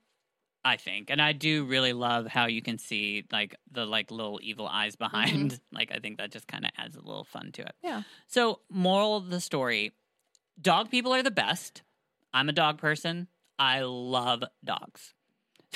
[0.66, 4.40] I think, and I do really love how you can see like the like little
[4.42, 5.60] evil eyes behind.
[5.74, 7.74] Like, I think that just kind of adds a little fun to it.
[7.82, 8.04] Yeah.
[8.28, 9.92] So, moral of the story:
[10.62, 11.82] dog people are the best.
[12.34, 13.28] I'm a dog person.
[13.58, 15.14] I love dogs.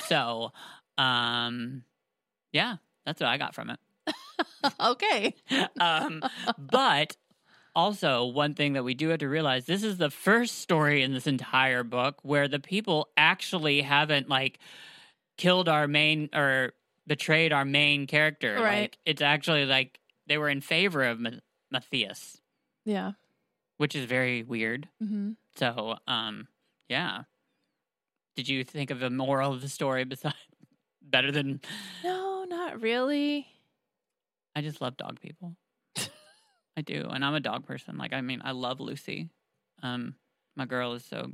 [0.05, 0.51] So,
[0.97, 1.83] um,
[2.51, 3.79] yeah, that's what I got from it.
[4.79, 5.35] okay.
[5.79, 6.23] um,
[6.57, 7.17] but
[7.78, 11.13] also, one thing that we do have to realize this is the first story in
[11.13, 14.57] this entire book where the people actually haven't like
[15.38, 16.73] killed our main or
[17.05, 18.55] betrayed our main character.
[18.55, 18.82] Right.
[18.82, 21.30] Like, it's actually like they were in favor of Ma-
[21.71, 22.41] Matthias,
[22.84, 23.11] Yeah.
[23.78, 24.89] which is very weird.
[24.99, 26.47] hmm So, um,
[26.89, 27.23] yeah.
[28.36, 30.36] Did you think of a moral of the story besides
[31.01, 31.61] better than
[32.03, 33.47] No, not really.
[34.55, 35.55] I just love dog people.
[36.78, 37.97] I do, and I'm a dog person.
[37.97, 39.30] Like, I mean, I love Lucy.
[39.82, 40.13] Um,
[40.55, 41.32] my girl is so.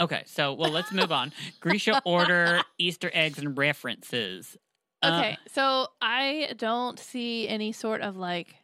[0.00, 1.32] Okay, so well, let's move on.
[1.60, 4.56] Grisha order Easter eggs and references.
[5.02, 8.56] Uh, Okay, so I don't see any sort of like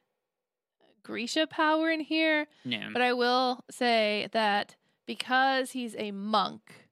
[1.03, 4.77] Grisha power in here, no, but I will say that
[5.07, 6.89] because he's a monk,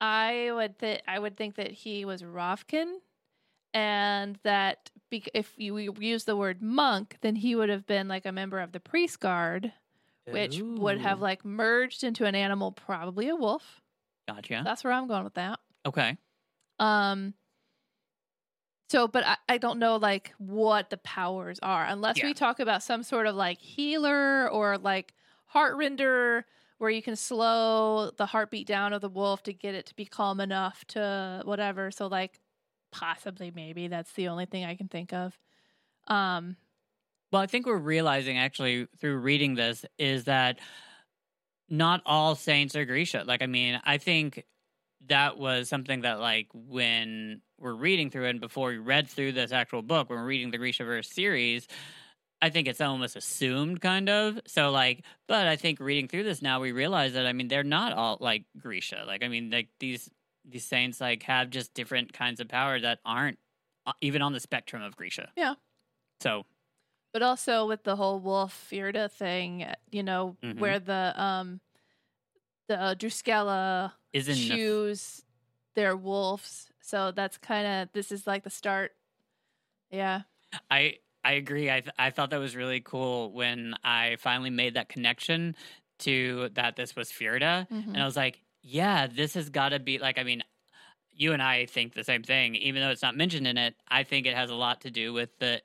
[0.00, 2.96] I would th- I would think that he was Rovkin,
[3.76, 8.24] and that bec- if you use the word monk, then he would have been like
[8.24, 9.72] a member of the priest guard,
[10.26, 13.82] which would have like merged into an animal, probably a wolf.
[14.26, 14.62] gotcha.
[14.64, 15.60] That's where I'm going with that.
[15.84, 16.16] Okay,
[16.78, 17.34] Um
[18.88, 22.26] so but I, I don't know like what the powers are unless Yeah.
[22.26, 25.12] we talk about some sort of like healer or like
[25.46, 26.44] heart render
[26.78, 30.04] where you can slow the heartbeat down of the wolf to get it to be
[30.04, 31.90] calm enough to whatever.
[31.90, 32.38] So like
[32.98, 35.38] possibly maybe that's the only thing I can think of.
[36.08, 36.56] Um
[37.32, 40.58] well, I think we're realizing actually through reading this is that
[41.68, 43.24] not all saints are Grisha.
[43.26, 44.44] Like, I mean, I think
[45.08, 49.32] that was something that like when we're reading through it and before we read through
[49.32, 51.68] this actual book when we're reading the grishaverse series
[52.42, 56.42] i think it's almost assumed kind of so like but i think reading through this
[56.42, 59.68] now we realize that i mean they're not all like grisha like i mean like
[59.78, 60.10] these
[60.48, 63.38] these saints like have just different kinds of power that aren't
[63.86, 65.54] uh, even on the spectrum of grisha Yeah.
[66.20, 66.44] so
[67.12, 70.58] but also with the whole wolf Fjerda thing, you know, Mhm.
[70.58, 71.60] where the um
[72.68, 75.22] the drüskelle isn't choose
[75.74, 76.70] their wolves.
[76.80, 78.92] So that's kind of this is like the start.
[79.90, 80.22] Yeah.
[80.70, 81.70] I I agree.
[81.70, 85.56] I th- I thought that was really cool when I finally made that connection
[86.00, 87.86] to that this was Fjerda, Mhm.
[87.88, 90.18] and I was like, yeah, this has got to be like.
[90.18, 90.42] I mean,
[91.12, 93.74] you and I think the same thing, even though it's not mentioned in it.
[93.88, 95.62] I think it has a lot to do with the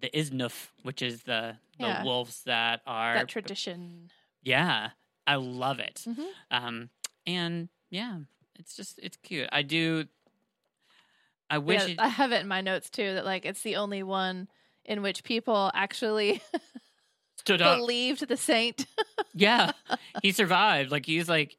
[0.00, 2.04] the Isnuf, which is the the Yeah.
[2.04, 4.10] wolves that are that tradition.
[4.42, 4.90] yeah,
[5.26, 6.04] I love it.
[6.06, 6.26] Mhm.
[6.50, 6.90] Um,
[7.26, 8.18] and yeah,
[8.58, 9.48] it's just it's cute.
[9.50, 10.04] I do.
[11.48, 13.76] I wish Yeah, it, I have it in my notes too that like it's the
[13.76, 14.48] only one
[14.84, 16.42] in which people actually
[17.36, 17.78] stood up.
[17.78, 18.86] believed the saint.
[19.38, 19.72] Yeah,
[20.22, 20.90] he survived.
[20.90, 21.58] Like he's like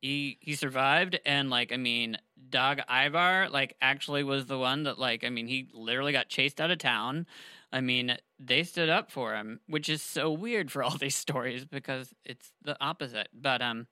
[0.00, 2.16] he he survived, and like I mean,
[2.48, 6.60] Dag Ivar like actually was the one that like I mean he literally got chased
[6.60, 7.26] out of town.
[7.72, 11.64] I mean they stood up for him, which is so weird for all these stories
[11.64, 13.28] because it's the opposite.
[13.32, 13.86] But um,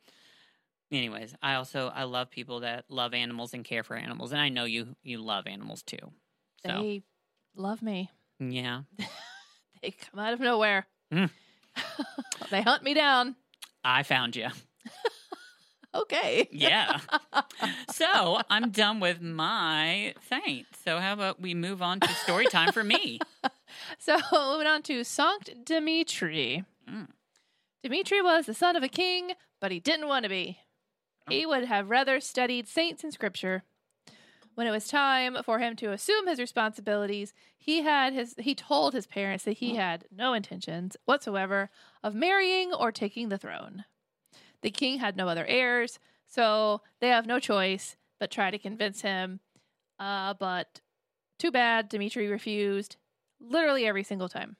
[0.92, 4.48] anyways, I also I love people that love animals and care for animals, and I
[4.48, 6.12] know you you love animals too.
[6.64, 7.02] So They
[7.56, 8.10] love me.
[8.38, 8.82] yeah,
[9.82, 10.86] They come out of nowhere.
[11.12, 11.30] Mm.
[12.50, 13.36] they hunt me down.
[13.84, 14.48] I found you.
[15.94, 16.48] Okay.
[16.52, 17.00] Yeah.
[17.90, 20.66] so I'm done with my saint.
[20.84, 23.18] So how about we move on to story time for me?
[23.98, 26.64] So moving on to Sankt Dimitri.
[26.88, 27.08] Mm.
[27.82, 30.58] Dimitri was the son of a king, but he didn't want to be.
[31.28, 33.64] He would have rather studied saints and scripture.
[34.54, 38.94] When it was time for him to assume his responsibilities, he had his he told
[38.94, 41.70] his parents that he had no intentions whatsoever
[42.02, 43.84] of marrying or taking the throne.
[44.64, 49.02] The king had no other heirs, so they have no choice but try to convince
[49.02, 49.40] him.
[49.98, 50.80] Uh, but
[51.38, 52.96] too bad, Dimitri refused
[53.38, 54.56] literally every single time.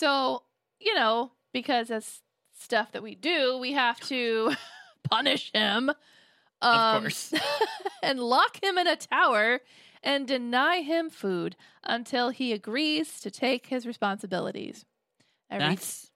[0.00, 0.42] So,
[0.80, 2.20] you know, because that's
[2.52, 4.54] stuff that we do, we have to
[5.08, 5.88] punish him.
[6.60, 7.32] Of um, course.
[8.02, 9.60] and lock him in a tower
[10.02, 11.54] and deny him food
[11.84, 14.84] until he agrees to take his responsibilities.
[15.48, 16.10] Every, That's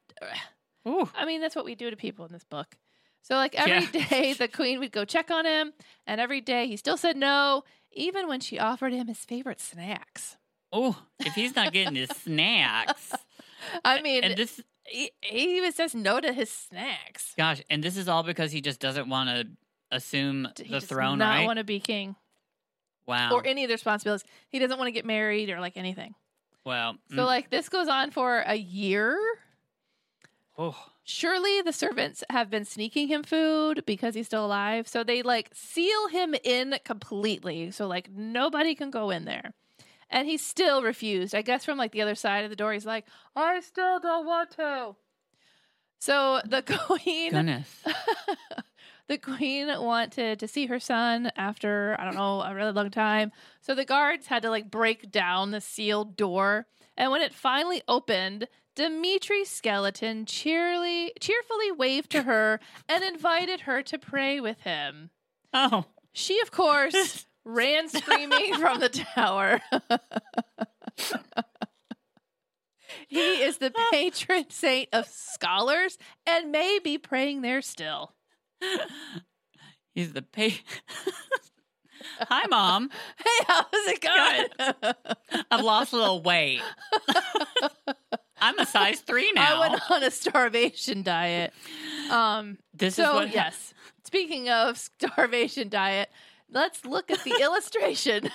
[0.88, 1.08] Ooh.
[1.14, 2.76] I mean, that's what we do to people in this book.
[3.22, 4.08] So, like, every Yeah.
[4.08, 5.72] day the queen would go check on him,
[6.06, 10.36] and every day he still said no, even when she offered him his favorite snacks.
[10.72, 13.12] Oh, if he's not getting his snacks.
[13.84, 17.34] I mean, And this he, he even says no to his snacks.
[17.36, 19.48] gosh, and this is all because he just doesn't want to
[19.90, 21.46] assume He the does throne, not right?
[21.46, 22.16] want to be king
[23.06, 23.32] wow.
[23.32, 24.24] or any of the responsibilities.
[24.48, 26.14] He doesn't want to get married or like anything.
[26.64, 27.26] well, So, mm.
[27.26, 29.18] like, this goes on for a year.
[30.60, 34.86] Oh, Surely the servants have been sneaking him food because he's still alive.
[34.86, 37.72] So they like seal him in completely.
[37.72, 39.52] So like nobody can go in there.
[40.08, 41.34] And he still refused.
[41.34, 44.24] I guess from like the other side of the door, he's like, I still don't
[44.24, 44.94] want to.
[45.98, 47.84] So the queen goodness.
[49.08, 53.32] the queen wanted to see her son after I don't know a really long time.
[53.62, 57.82] So the guards had to like break down the sealed door, and when it finally
[57.88, 58.46] opened,
[58.76, 65.10] Dimitri's skeleton cheerily cheerfully waved to her and invited her to pray with him.
[65.52, 69.60] Oh, She, of course, ran screaming from the tower.
[73.08, 78.14] he is the patron saint of scholars and may be praying there still.
[79.94, 80.58] he's the pay.
[82.20, 82.90] Hi, mom.
[83.16, 84.46] Hey, how's it going?
[85.50, 86.62] I've lost a little weight.
[88.40, 89.56] I'm a size three now.
[89.62, 91.52] I went on a starvation diet.
[92.10, 93.72] Um, this is what yes,
[94.04, 96.10] speaking of starvation diet,
[96.50, 98.30] let's look at the illustration.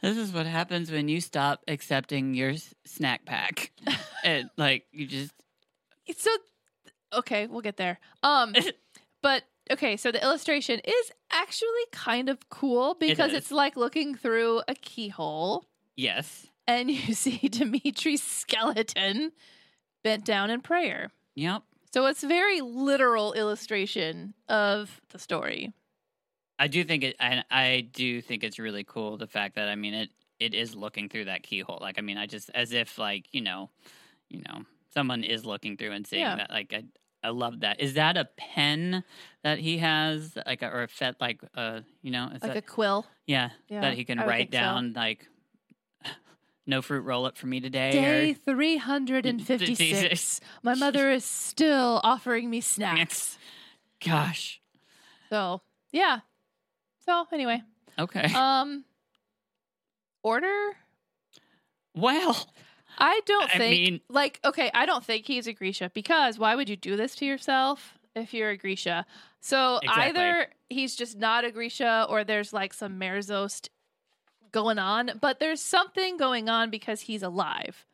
[0.00, 3.72] This is what happens when you stop accepting your s- snack pack.
[4.24, 5.32] and like you just
[6.16, 6.30] so,
[7.14, 7.98] okay, we'll get there.
[8.22, 8.54] Um,
[9.22, 13.38] but okay, so the illustration is actually kind of cool because is.
[13.38, 15.66] it's like looking through a keyhole.
[15.96, 16.46] yes.
[16.66, 19.32] And you see Dimitri's skeleton
[20.02, 21.10] bent down in prayer.
[21.34, 21.62] Yep.
[21.92, 25.72] So it's very literal illustration of the story.
[26.58, 29.74] I do think it I, I do think it's really cool the fact that I
[29.74, 30.10] mean it
[30.40, 31.78] it is looking through that keyhole.
[31.80, 33.70] Like I mean I just as if like, you know,
[34.28, 34.62] you know,
[34.92, 36.36] someone is looking through and seeing Yeah.
[36.36, 36.84] that like I
[37.22, 37.80] I love that.
[37.80, 39.02] Is that a pen
[39.42, 42.56] that he has like a, or a fet like uh you know, is Like that
[42.56, 43.06] a quill.
[43.26, 44.58] yeah, Yeah, that he can I write think so.
[44.60, 45.26] down like
[46.66, 50.40] no fruit roll up for me today Day or 356.
[50.62, 53.38] My mother is still offering me snacks.
[54.04, 54.60] Gosh.
[55.30, 55.60] So,
[55.92, 56.20] yeah.
[57.04, 57.62] So, anyway,
[57.98, 58.32] Okay.
[58.34, 58.84] um
[60.22, 60.72] order
[61.94, 62.48] well,
[62.98, 66.54] I don't I think mean- like okay, I don't think he's a Grisha because why
[66.54, 69.04] would you do this to yourself if you're a Grisha?
[69.40, 70.02] So Exactly.
[70.22, 73.68] either he's just not a Grisha or there's like some Merzost
[74.54, 77.84] going on, but there's something going on because he's alive.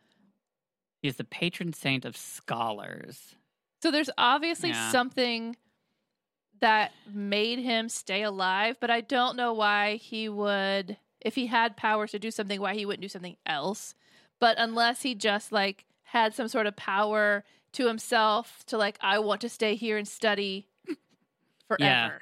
[1.03, 3.35] he's the patron saint of scholars.
[3.83, 4.91] So there's obviously Yeah.
[4.93, 5.57] something
[6.61, 11.75] that made him stay alive, but I don't know why he would if he had
[11.77, 13.95] powers to do something why he wouldn't do something else.
[14.39, 19.19] But unless he just like had some sort of power to himself to like I
[19.21, 20.69] want to stay here and study
[21.67, 22.21] forever.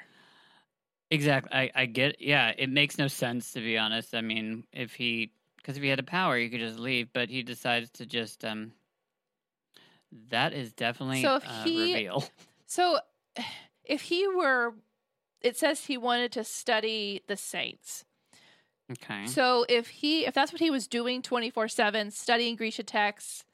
[1.10, 1.50] Exactly.
[1.52, 2.20] I, I get.
[2.20, 4.14] Yeah, it makes no sense to be honest.
[4.14, 7.08] I mean, if he, because if he had a power, he could just leave.
[7.12, 8.44] But he decides to just.
[8.44, 8.72] um
[10.30, 12.24] That is definitely So if a he- reveal.
[12.66, 12.98] So
[13.84, 14.74] if he were
[15.40, 18.04] it says he wanted to study the saints.
[18.90, 19.26] Okay.
[19.26, 23.44] So if he if that's what he was doing 24/7 studying Grisha texts,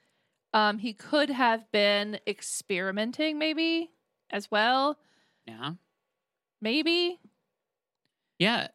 [0.53, 3.91] um he could have been experimenting maybe
[4.31, 4.99] as well.
[5.47, 5.73] yeah.
[6.61, 7.21] Maybe.
[8.39, 8.69] Yeah.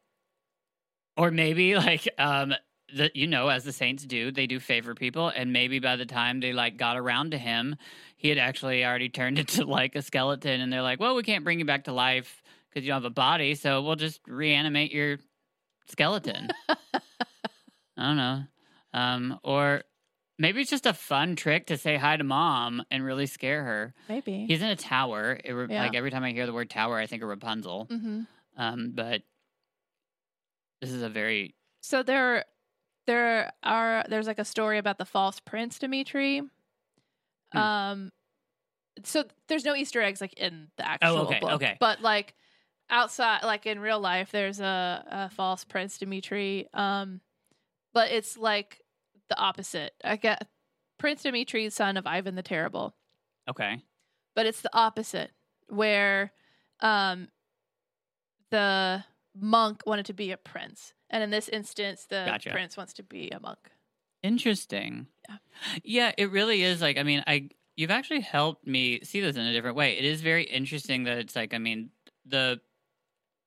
[1.18, 2.54] Or maybe like um
[2.96, 6.08] the you know as the saints do they do favor people and maybe by the
[6.08, 7.76] time they like got around to him
[8.16, 11.44] he had actually already turned into like a skeleton and they're like well we can't
[11.44, 14.92] bring you back to life because you don't have a body so we'll just reanimate
[14.92, 15.20] your
[15.88, 18.42] skeleton i don't know
[18.94, 19.84] um or
[20.40, 23.94] maybe it's just a fun trick to say hi to mom and really scare her
[24.08, 24.46] Maybe.
[24.48, 25.84] he's in a tower it, re- Yeah.
[25.84, 28.22] like every time i hear the word tower i think of rapunzel hmm
[28.58, 29.22] um but
[30.82, 32.46] this is a very So there,
[33.08, 34.04] there are.
[34.08, 36.42] There's like a story about the false prince Dimitri.
[37.54, 37.58] Hmm.
[37.58, 38.12] Um,
[39.04, 41.78] so there's no Easter eggs like in the actual Oh, okay, book, okay.
[41.80, 42.36] but like
[42.90, 46.68] outside, like in real life, there's a, a false prince Dimitri.
[46.74, 47.22] Um,
[47.94, 48.82] but it's like
[49.30, 49.94] the opposite.
[50.04, 50.48] I get
[50.98, 52.94] Prince Dimitri, son of Ivan the Terrible.
[53.50, 53.82] okay
[54.36, 55.32] but it's the opposite
[55.68, 56.32] where
[56.82, 57.28] um
[58.52, 59.04] the
[59.40, 62.52] monk wanted to be a prince and in this instance the Gotcha.
[62.52, 63.70] prince wants to be a monk
[64.24, 65.08] Interesting.
[65.28, 65.36] Yeah.
[65.84, 69.46] Yeah, it really is like I mean, I you've actually helped me see this in
[69.46, 69.98] a different way.
[69.98, 71.90] It is very interesting that it's like I mean,
[72.26, 72.60] the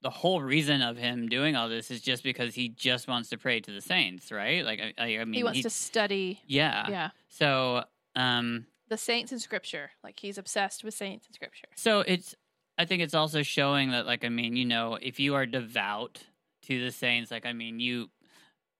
[0.03, 3.39] the whole reason of him doing all this is just because he just wants to
[3.39, 4.65] pray to the saints, right?
[4.65, 6.89] Like I, I, mean, he wants to study yeah.
[6.89, 7.85] yeah So,
[8.17, 12.35] um the saints in scripture like he's obsessed with saints in scripture so it's
[12.83, 16.19] I think it's also showing that like I mean, you know, if you are devout
[16.63, 18.11] to the saints, like I mean, you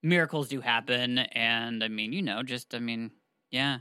[0.03, 3.13] miracles do happen and I mean, you know, just I mean,
[3.53, 3.79] yeah.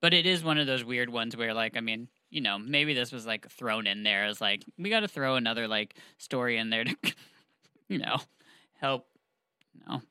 [0.00, 2.94] But it is one of those weird ones where like I mean, you know, maybe
[2.94, 6.56] this was like thrown in there as like we got to throw another like story
[6.56, 6.96] in there to
[7.88, 8.18] you know,
[8.74, 9.08] help
[9.74, 10.02] you know.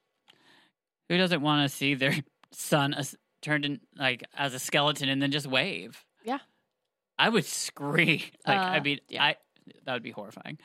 [1.07, 2.15] Who doesn't want to see their
[2.51, 6.03] son as, turned in like as a skeleton and then just wave?
[6.25, 6.39] Yeah.
[7.20, 8.22] I would scream.
[8.45, 9.24] Like I Uh, mean, yeah.
[9.24, 9.36] I
[9.86, 10.57] that would be horrifying.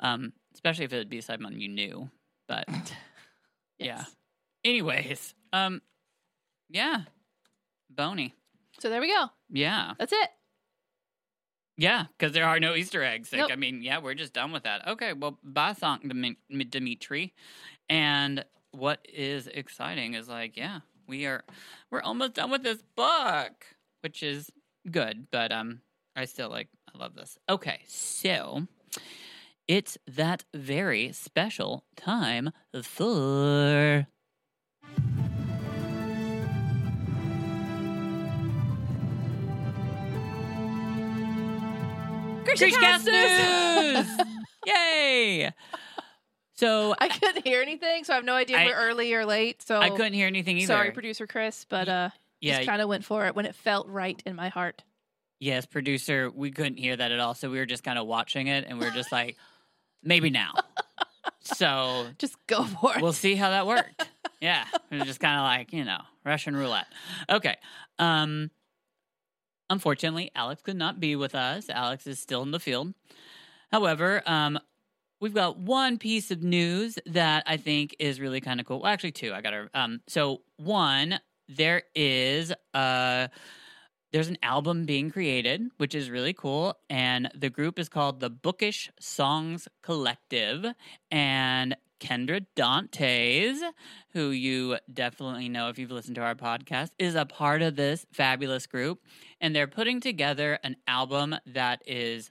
[0.00, 2.10] Um, especially if it would be someone you knew.
[2.48, 2.66] But
[3.78, 4.04] Yeah.
[4.64, 5.80] Anyways, um,
[6.70, 7.02] yeah,
[7.90, 8.34] bony.
[8.80, 10.30] so there we go Yeah, that's it
[11.78, 13.30] yeah, because there are no Easter eggs.
[13.32, 13.50] Like, Nope.
[13.52, 14.88] I mean, yeah, we're just done with that.
[14.88, 16.36] Okay, well, bye, Dimi-
[16.70, 17.34] Dimitri.
[17.90, 21.44] And what is exciting is like, yeah, we are
[21.90, 23.66] we're almost done with this book,
[24.00, 24.50] which is
[24.90, 25.26] good.
[25.30, 25.82] But um,
[26.16, 27.38] I still like I love this.
[27.48, 28.66] Okay, so
[29.68, 32.52] it's that very special time
[32.82, 34.06] for.
[42.44, 44.26] Grisha Cast news!
[44.66, 45.50] Yay!
[46.54, 49.60] So i couldn't hear anything so i have no idea if we're early or late
[49.60, 50.68] so I couldn't hear anything either.
[50.68, 52.08] sorry producer chris but uh
[52.40, 54.82] yeah, just kind of went for it when it felt right in my heart
[55.40, 56.30] yes, producer.
[56.34, 58.78] We couldn't hear that at all, so we were just kind of watching it, and
[58.78, 59.36] we are just like,
[60.02, 60.52] maybe now.
[61.40, 64.08] so just go for it we'll see how that worked.
[64.40, 66.86] yeah, it was just kind of like you know Russian roulette.
[67.30, 67.56] Okay.
[67.98, 68.50] Um.
[69.68, 71.68] Unfortunately, Alex could not be with us.
[71.68, 72.94] Alex is still in the field.
[73.72, 74.60] However, um,
[75.20, 78.80] we've got one piece of news that I think is really kind of cool.
[78.82, 79.32] Well, actually, two.
[79.34, 79.68] I got to.
[79.74, 80.00] Um.
[80.06, 81.18] So one,
[81.48, 83.28] there is uh
[84.16, 86.74] there's an album being created, which is really cool.
[86.88, 90.64] And the group is called the Bookish Songs Collective.
[91.10, 93.60] And Kendra Dantes,
[94.14, 98.06] who you definitely know if you've listened to our podcast, is a part of this
[98.10, 99.00] fabulous group.
[99.38, 102.30] And they're putting together an album that is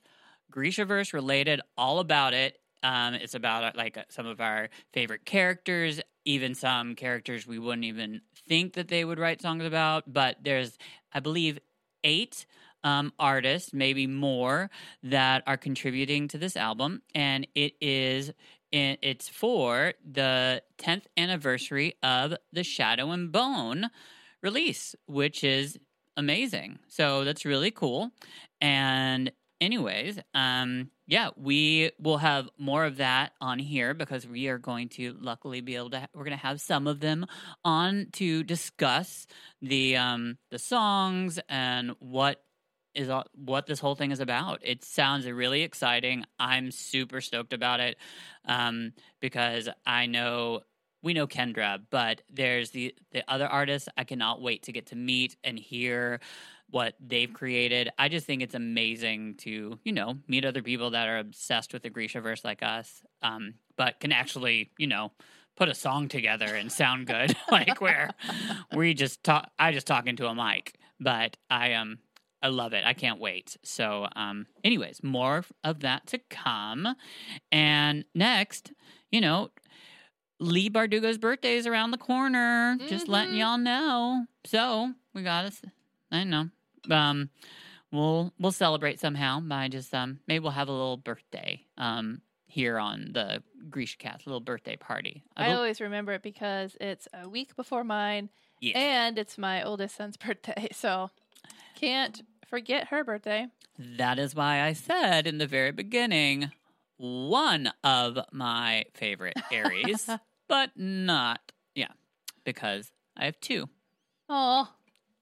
[0.51, 2.57] Grishaverse related, all about it.
[2.81, 7.85] Um, it's about uh, like some of our favorite characters, even some characters we wouldn't
[7.85, 10.11] even think that they would write songs about.
[10.11, 10.77] But there's,
[11.13, 11.59] I believe,
[12.05, 12.45] eight
[12.85, 14.69] um, artists, maybe more,
[15.03, 18.31] that are contributing to this album, and it is
[18.71, 23.89] in, it's for the 10th anniversary of the Shadow and Bone
[24.41, 25.77] release, which is
[26.15, 26.79] amazing.
[26.87, 28.11] So that's really cool.
[28.61, 29.31] And
[29.61, 34.89] anyways, um yeah, we will have more of that on here because we are going
[34.89, 37.27] to luckily be able to ha- we're going to have some of them
[37.63, 39.27] on to discuss
[39.61, 42.41] the um the songs and what
[42.93, 44.59] is all, what this whole thing is about.
[44.63, 46.23] It sounds really exciting.
[46.39, 47.97] I'm super stoked about it
[48.45, 50.61] um because I know
[51.03, 54.95] we know Kendra, but there's the the other artists I cannot wait to get to
[54.95, 56.19] meet and hear
[56.69, 57.89] what they've created.
[57.97, 61.83] I just think it's amazing to, you know, meet other people that are obsessed with
[61.83, 65.11] the Grishaverse like us, um, but can actually, you know,
[65.55, 67.35] put a song together and sound good.
[67.51, 68.09] like where
[68.75, 70.77] we just talk I just talk into a mic.
[70.99, 71.99] But I um
[72.41, 72.83] I love it.
[72.85, 73.57] I can't wait.
[73.63, 76.95] So um anyways, more of that to come.
[77.51, 78.73] And next,
[79.11, 79.51] you know,
[80.39, 82.77] Leigh Bardugo's birthday is around the corner.
[82.87, 83.39] Just letting Mhm.
[83.39, 84.25] y'all know.
[84.45, 85.61] So we got us.
[86.15, 86.49] I know.
[86.89, 87.29] Um,
[87.91, 92.77] we'll we'll celebrate somehow by just um maybe we'll have a little birthday um here
[92.77, 95.23] on the Grisha Cast, a little birthday party.
[95.35, 98.29] I bel- always remember it because it's a week before mine
[98.61, 98.77] yeah.
[98.77, 100.69] and it's my oldest son's birthday.
[100.71, 101.09] So
[101.75, 103.47] can't forget her birthday.
[103.77, 106.51] That is why I said in the very beginning,
[106.97, 110.09] one of my favorite Aries,
[110.47, 111.91] but not, yeah,
[112.45, 113.67] because I have two.
[114.29, 114.69] Oh,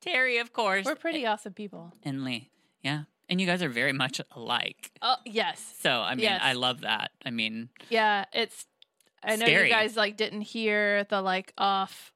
[0.03, 0.85] Terry, of course.
[0.85, 1.93] we're pretty awesome people.
[2.03, 2.49] And Leigh.
[2.83, 3.03] Yeah.
[3.29, 4.91] And you guys are very much alike.
[5.01, 5.75] Oh, yes.
[5.79, 6.41] So, I mean, Yes.
[6.43, 7.11] I love that.
[7.25, 8.65] I mean, Yeah, it's.
[9.23, 9.69] I know Scary.
[9.69, 12.11] you guys like didn't hear the like off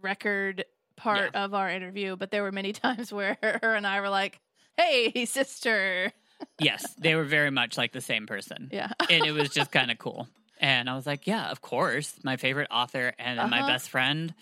[0.00, 0.64] record
[0.96, 4.40] part of our interview, but there were many times where her and I were like,
[4.76, 6.12] "Hey, sister."
[6.58, 8.68] yes, they were very much like the same person.
[8.72, 8.90] Yeah.
[9.10, 10.26] And it was just kind of cool.
[10.58, 12.14] And I was like, yeah, of course.
[12.24, 13.66] My favorite author and my Uh-huh.
[13.68, 14.32] best friend.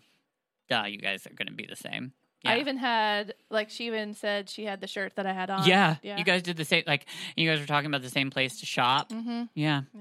[0.68, 2.12] Duh, you guys are going to be the same.
[2.44, 5.66] I even had like she even said she had the shirt that I had on.
[5.66, 6.16] Yeah, Yeah.
[6.16, 6.84] you guys did the same.
[6.86, 9.10] Like you guys were talking about the same place to shop.
[9.10, 9.44] Mm-hmm.
[9.54, 9.82] Yeah.
[9.94, 10.00] Yeah.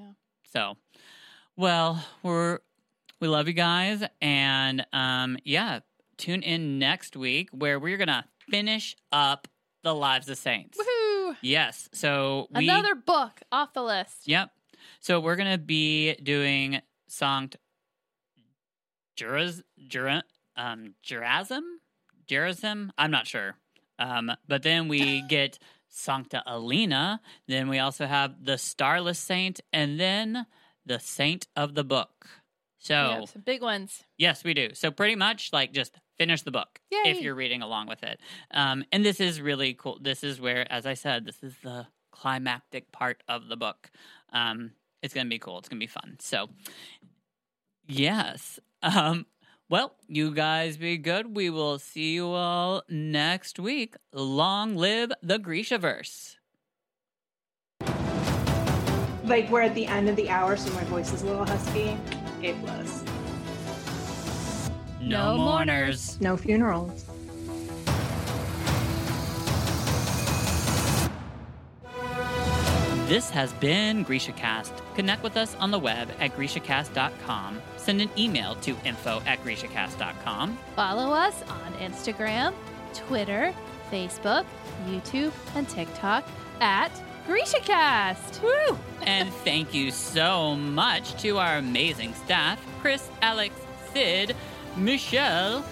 [0.53, 0.77] So,
[1.57, 2.59] well, we're
[3.19, 5.79] we love you guys, and um, yeah,
[6.17, 9.47] tune in next week where we're gonna finish up
[9.83, 10.77] the lives of saints.
[10.77, 11.35] Woohoo!
[11.41, 11.89] Yes.
[11.93, 14.27] So we Another book off the list.
[14.27, 14.49] Yep.
[15.01, 17.55] So we're gonna be doing Sankt
[19.15, 20.23] Juraz Jura
[20.55, 21.61] um Gerazim?
[22.29, 22.91] Gerazim?
[22.97, 23.55] I'm not sure.
[23.97, 25.59] Um, but then we get
[25.91, 30.45] Sankta Alina, then we also have the Starless Saint, and then
[30.85, 32.27] the Saint of the Book.
[32.77, 34.03] So Yeah, some big ones.
[34.17, 34.73] Yes, we do.
[34.73, 38.19] So pretty much like just finish the book if you're reading along with it.
[38.51, 39.97] Um, and this is really cool.
[39.99, 43.89] This is where, as I said, this is the climactic part of the book.
[44.31, 44.71] Um,
[45.01, 45.57] it's gonna be cool.
[45.57, 46.17] It's gonna be fun.
[46.19, 46.49] So
[47.87, 48.59] yes.
[48.81, 49.25] Um,
[49.69, 51.35] well, you guys be good.
[51.35, 53.95] We will see you all next week.
[54.11, 56.35] Long live the Grishaverse.
[59.25, 61.95] Like we're at the end of the hour, so my voice is a little husky.
[62.41, 63.03] It was.
[64.99, 66.19] No, No mourners.
[66.19, 67.05] No funerals.
[73.09, 74.69] This has been GrishaCast.
[74.93, 77.59] Connect with us on the web at GrishaCast.com.
[77.77, 80.59] Send an email to info at GrishaCast.com.
[80.75, 82.53] Follow us on Instagram,
[82.93, 83.51] Twitter,
[83.91, 84.45] Facebook,
[84.85, 86.23] YouTube, and TikTok
[86.61, 86.91] at
[87.27, 88.43] GrishaCast.
[88.43, 88.77] Woo!
[89.01, 93.55] And thank you so much to our amazing staff Chris, Alex,
[93.91, 94.35] Sid,
[94.77, 95.65] Michelle,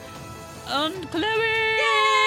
[0.69, 2.26] and Chloe.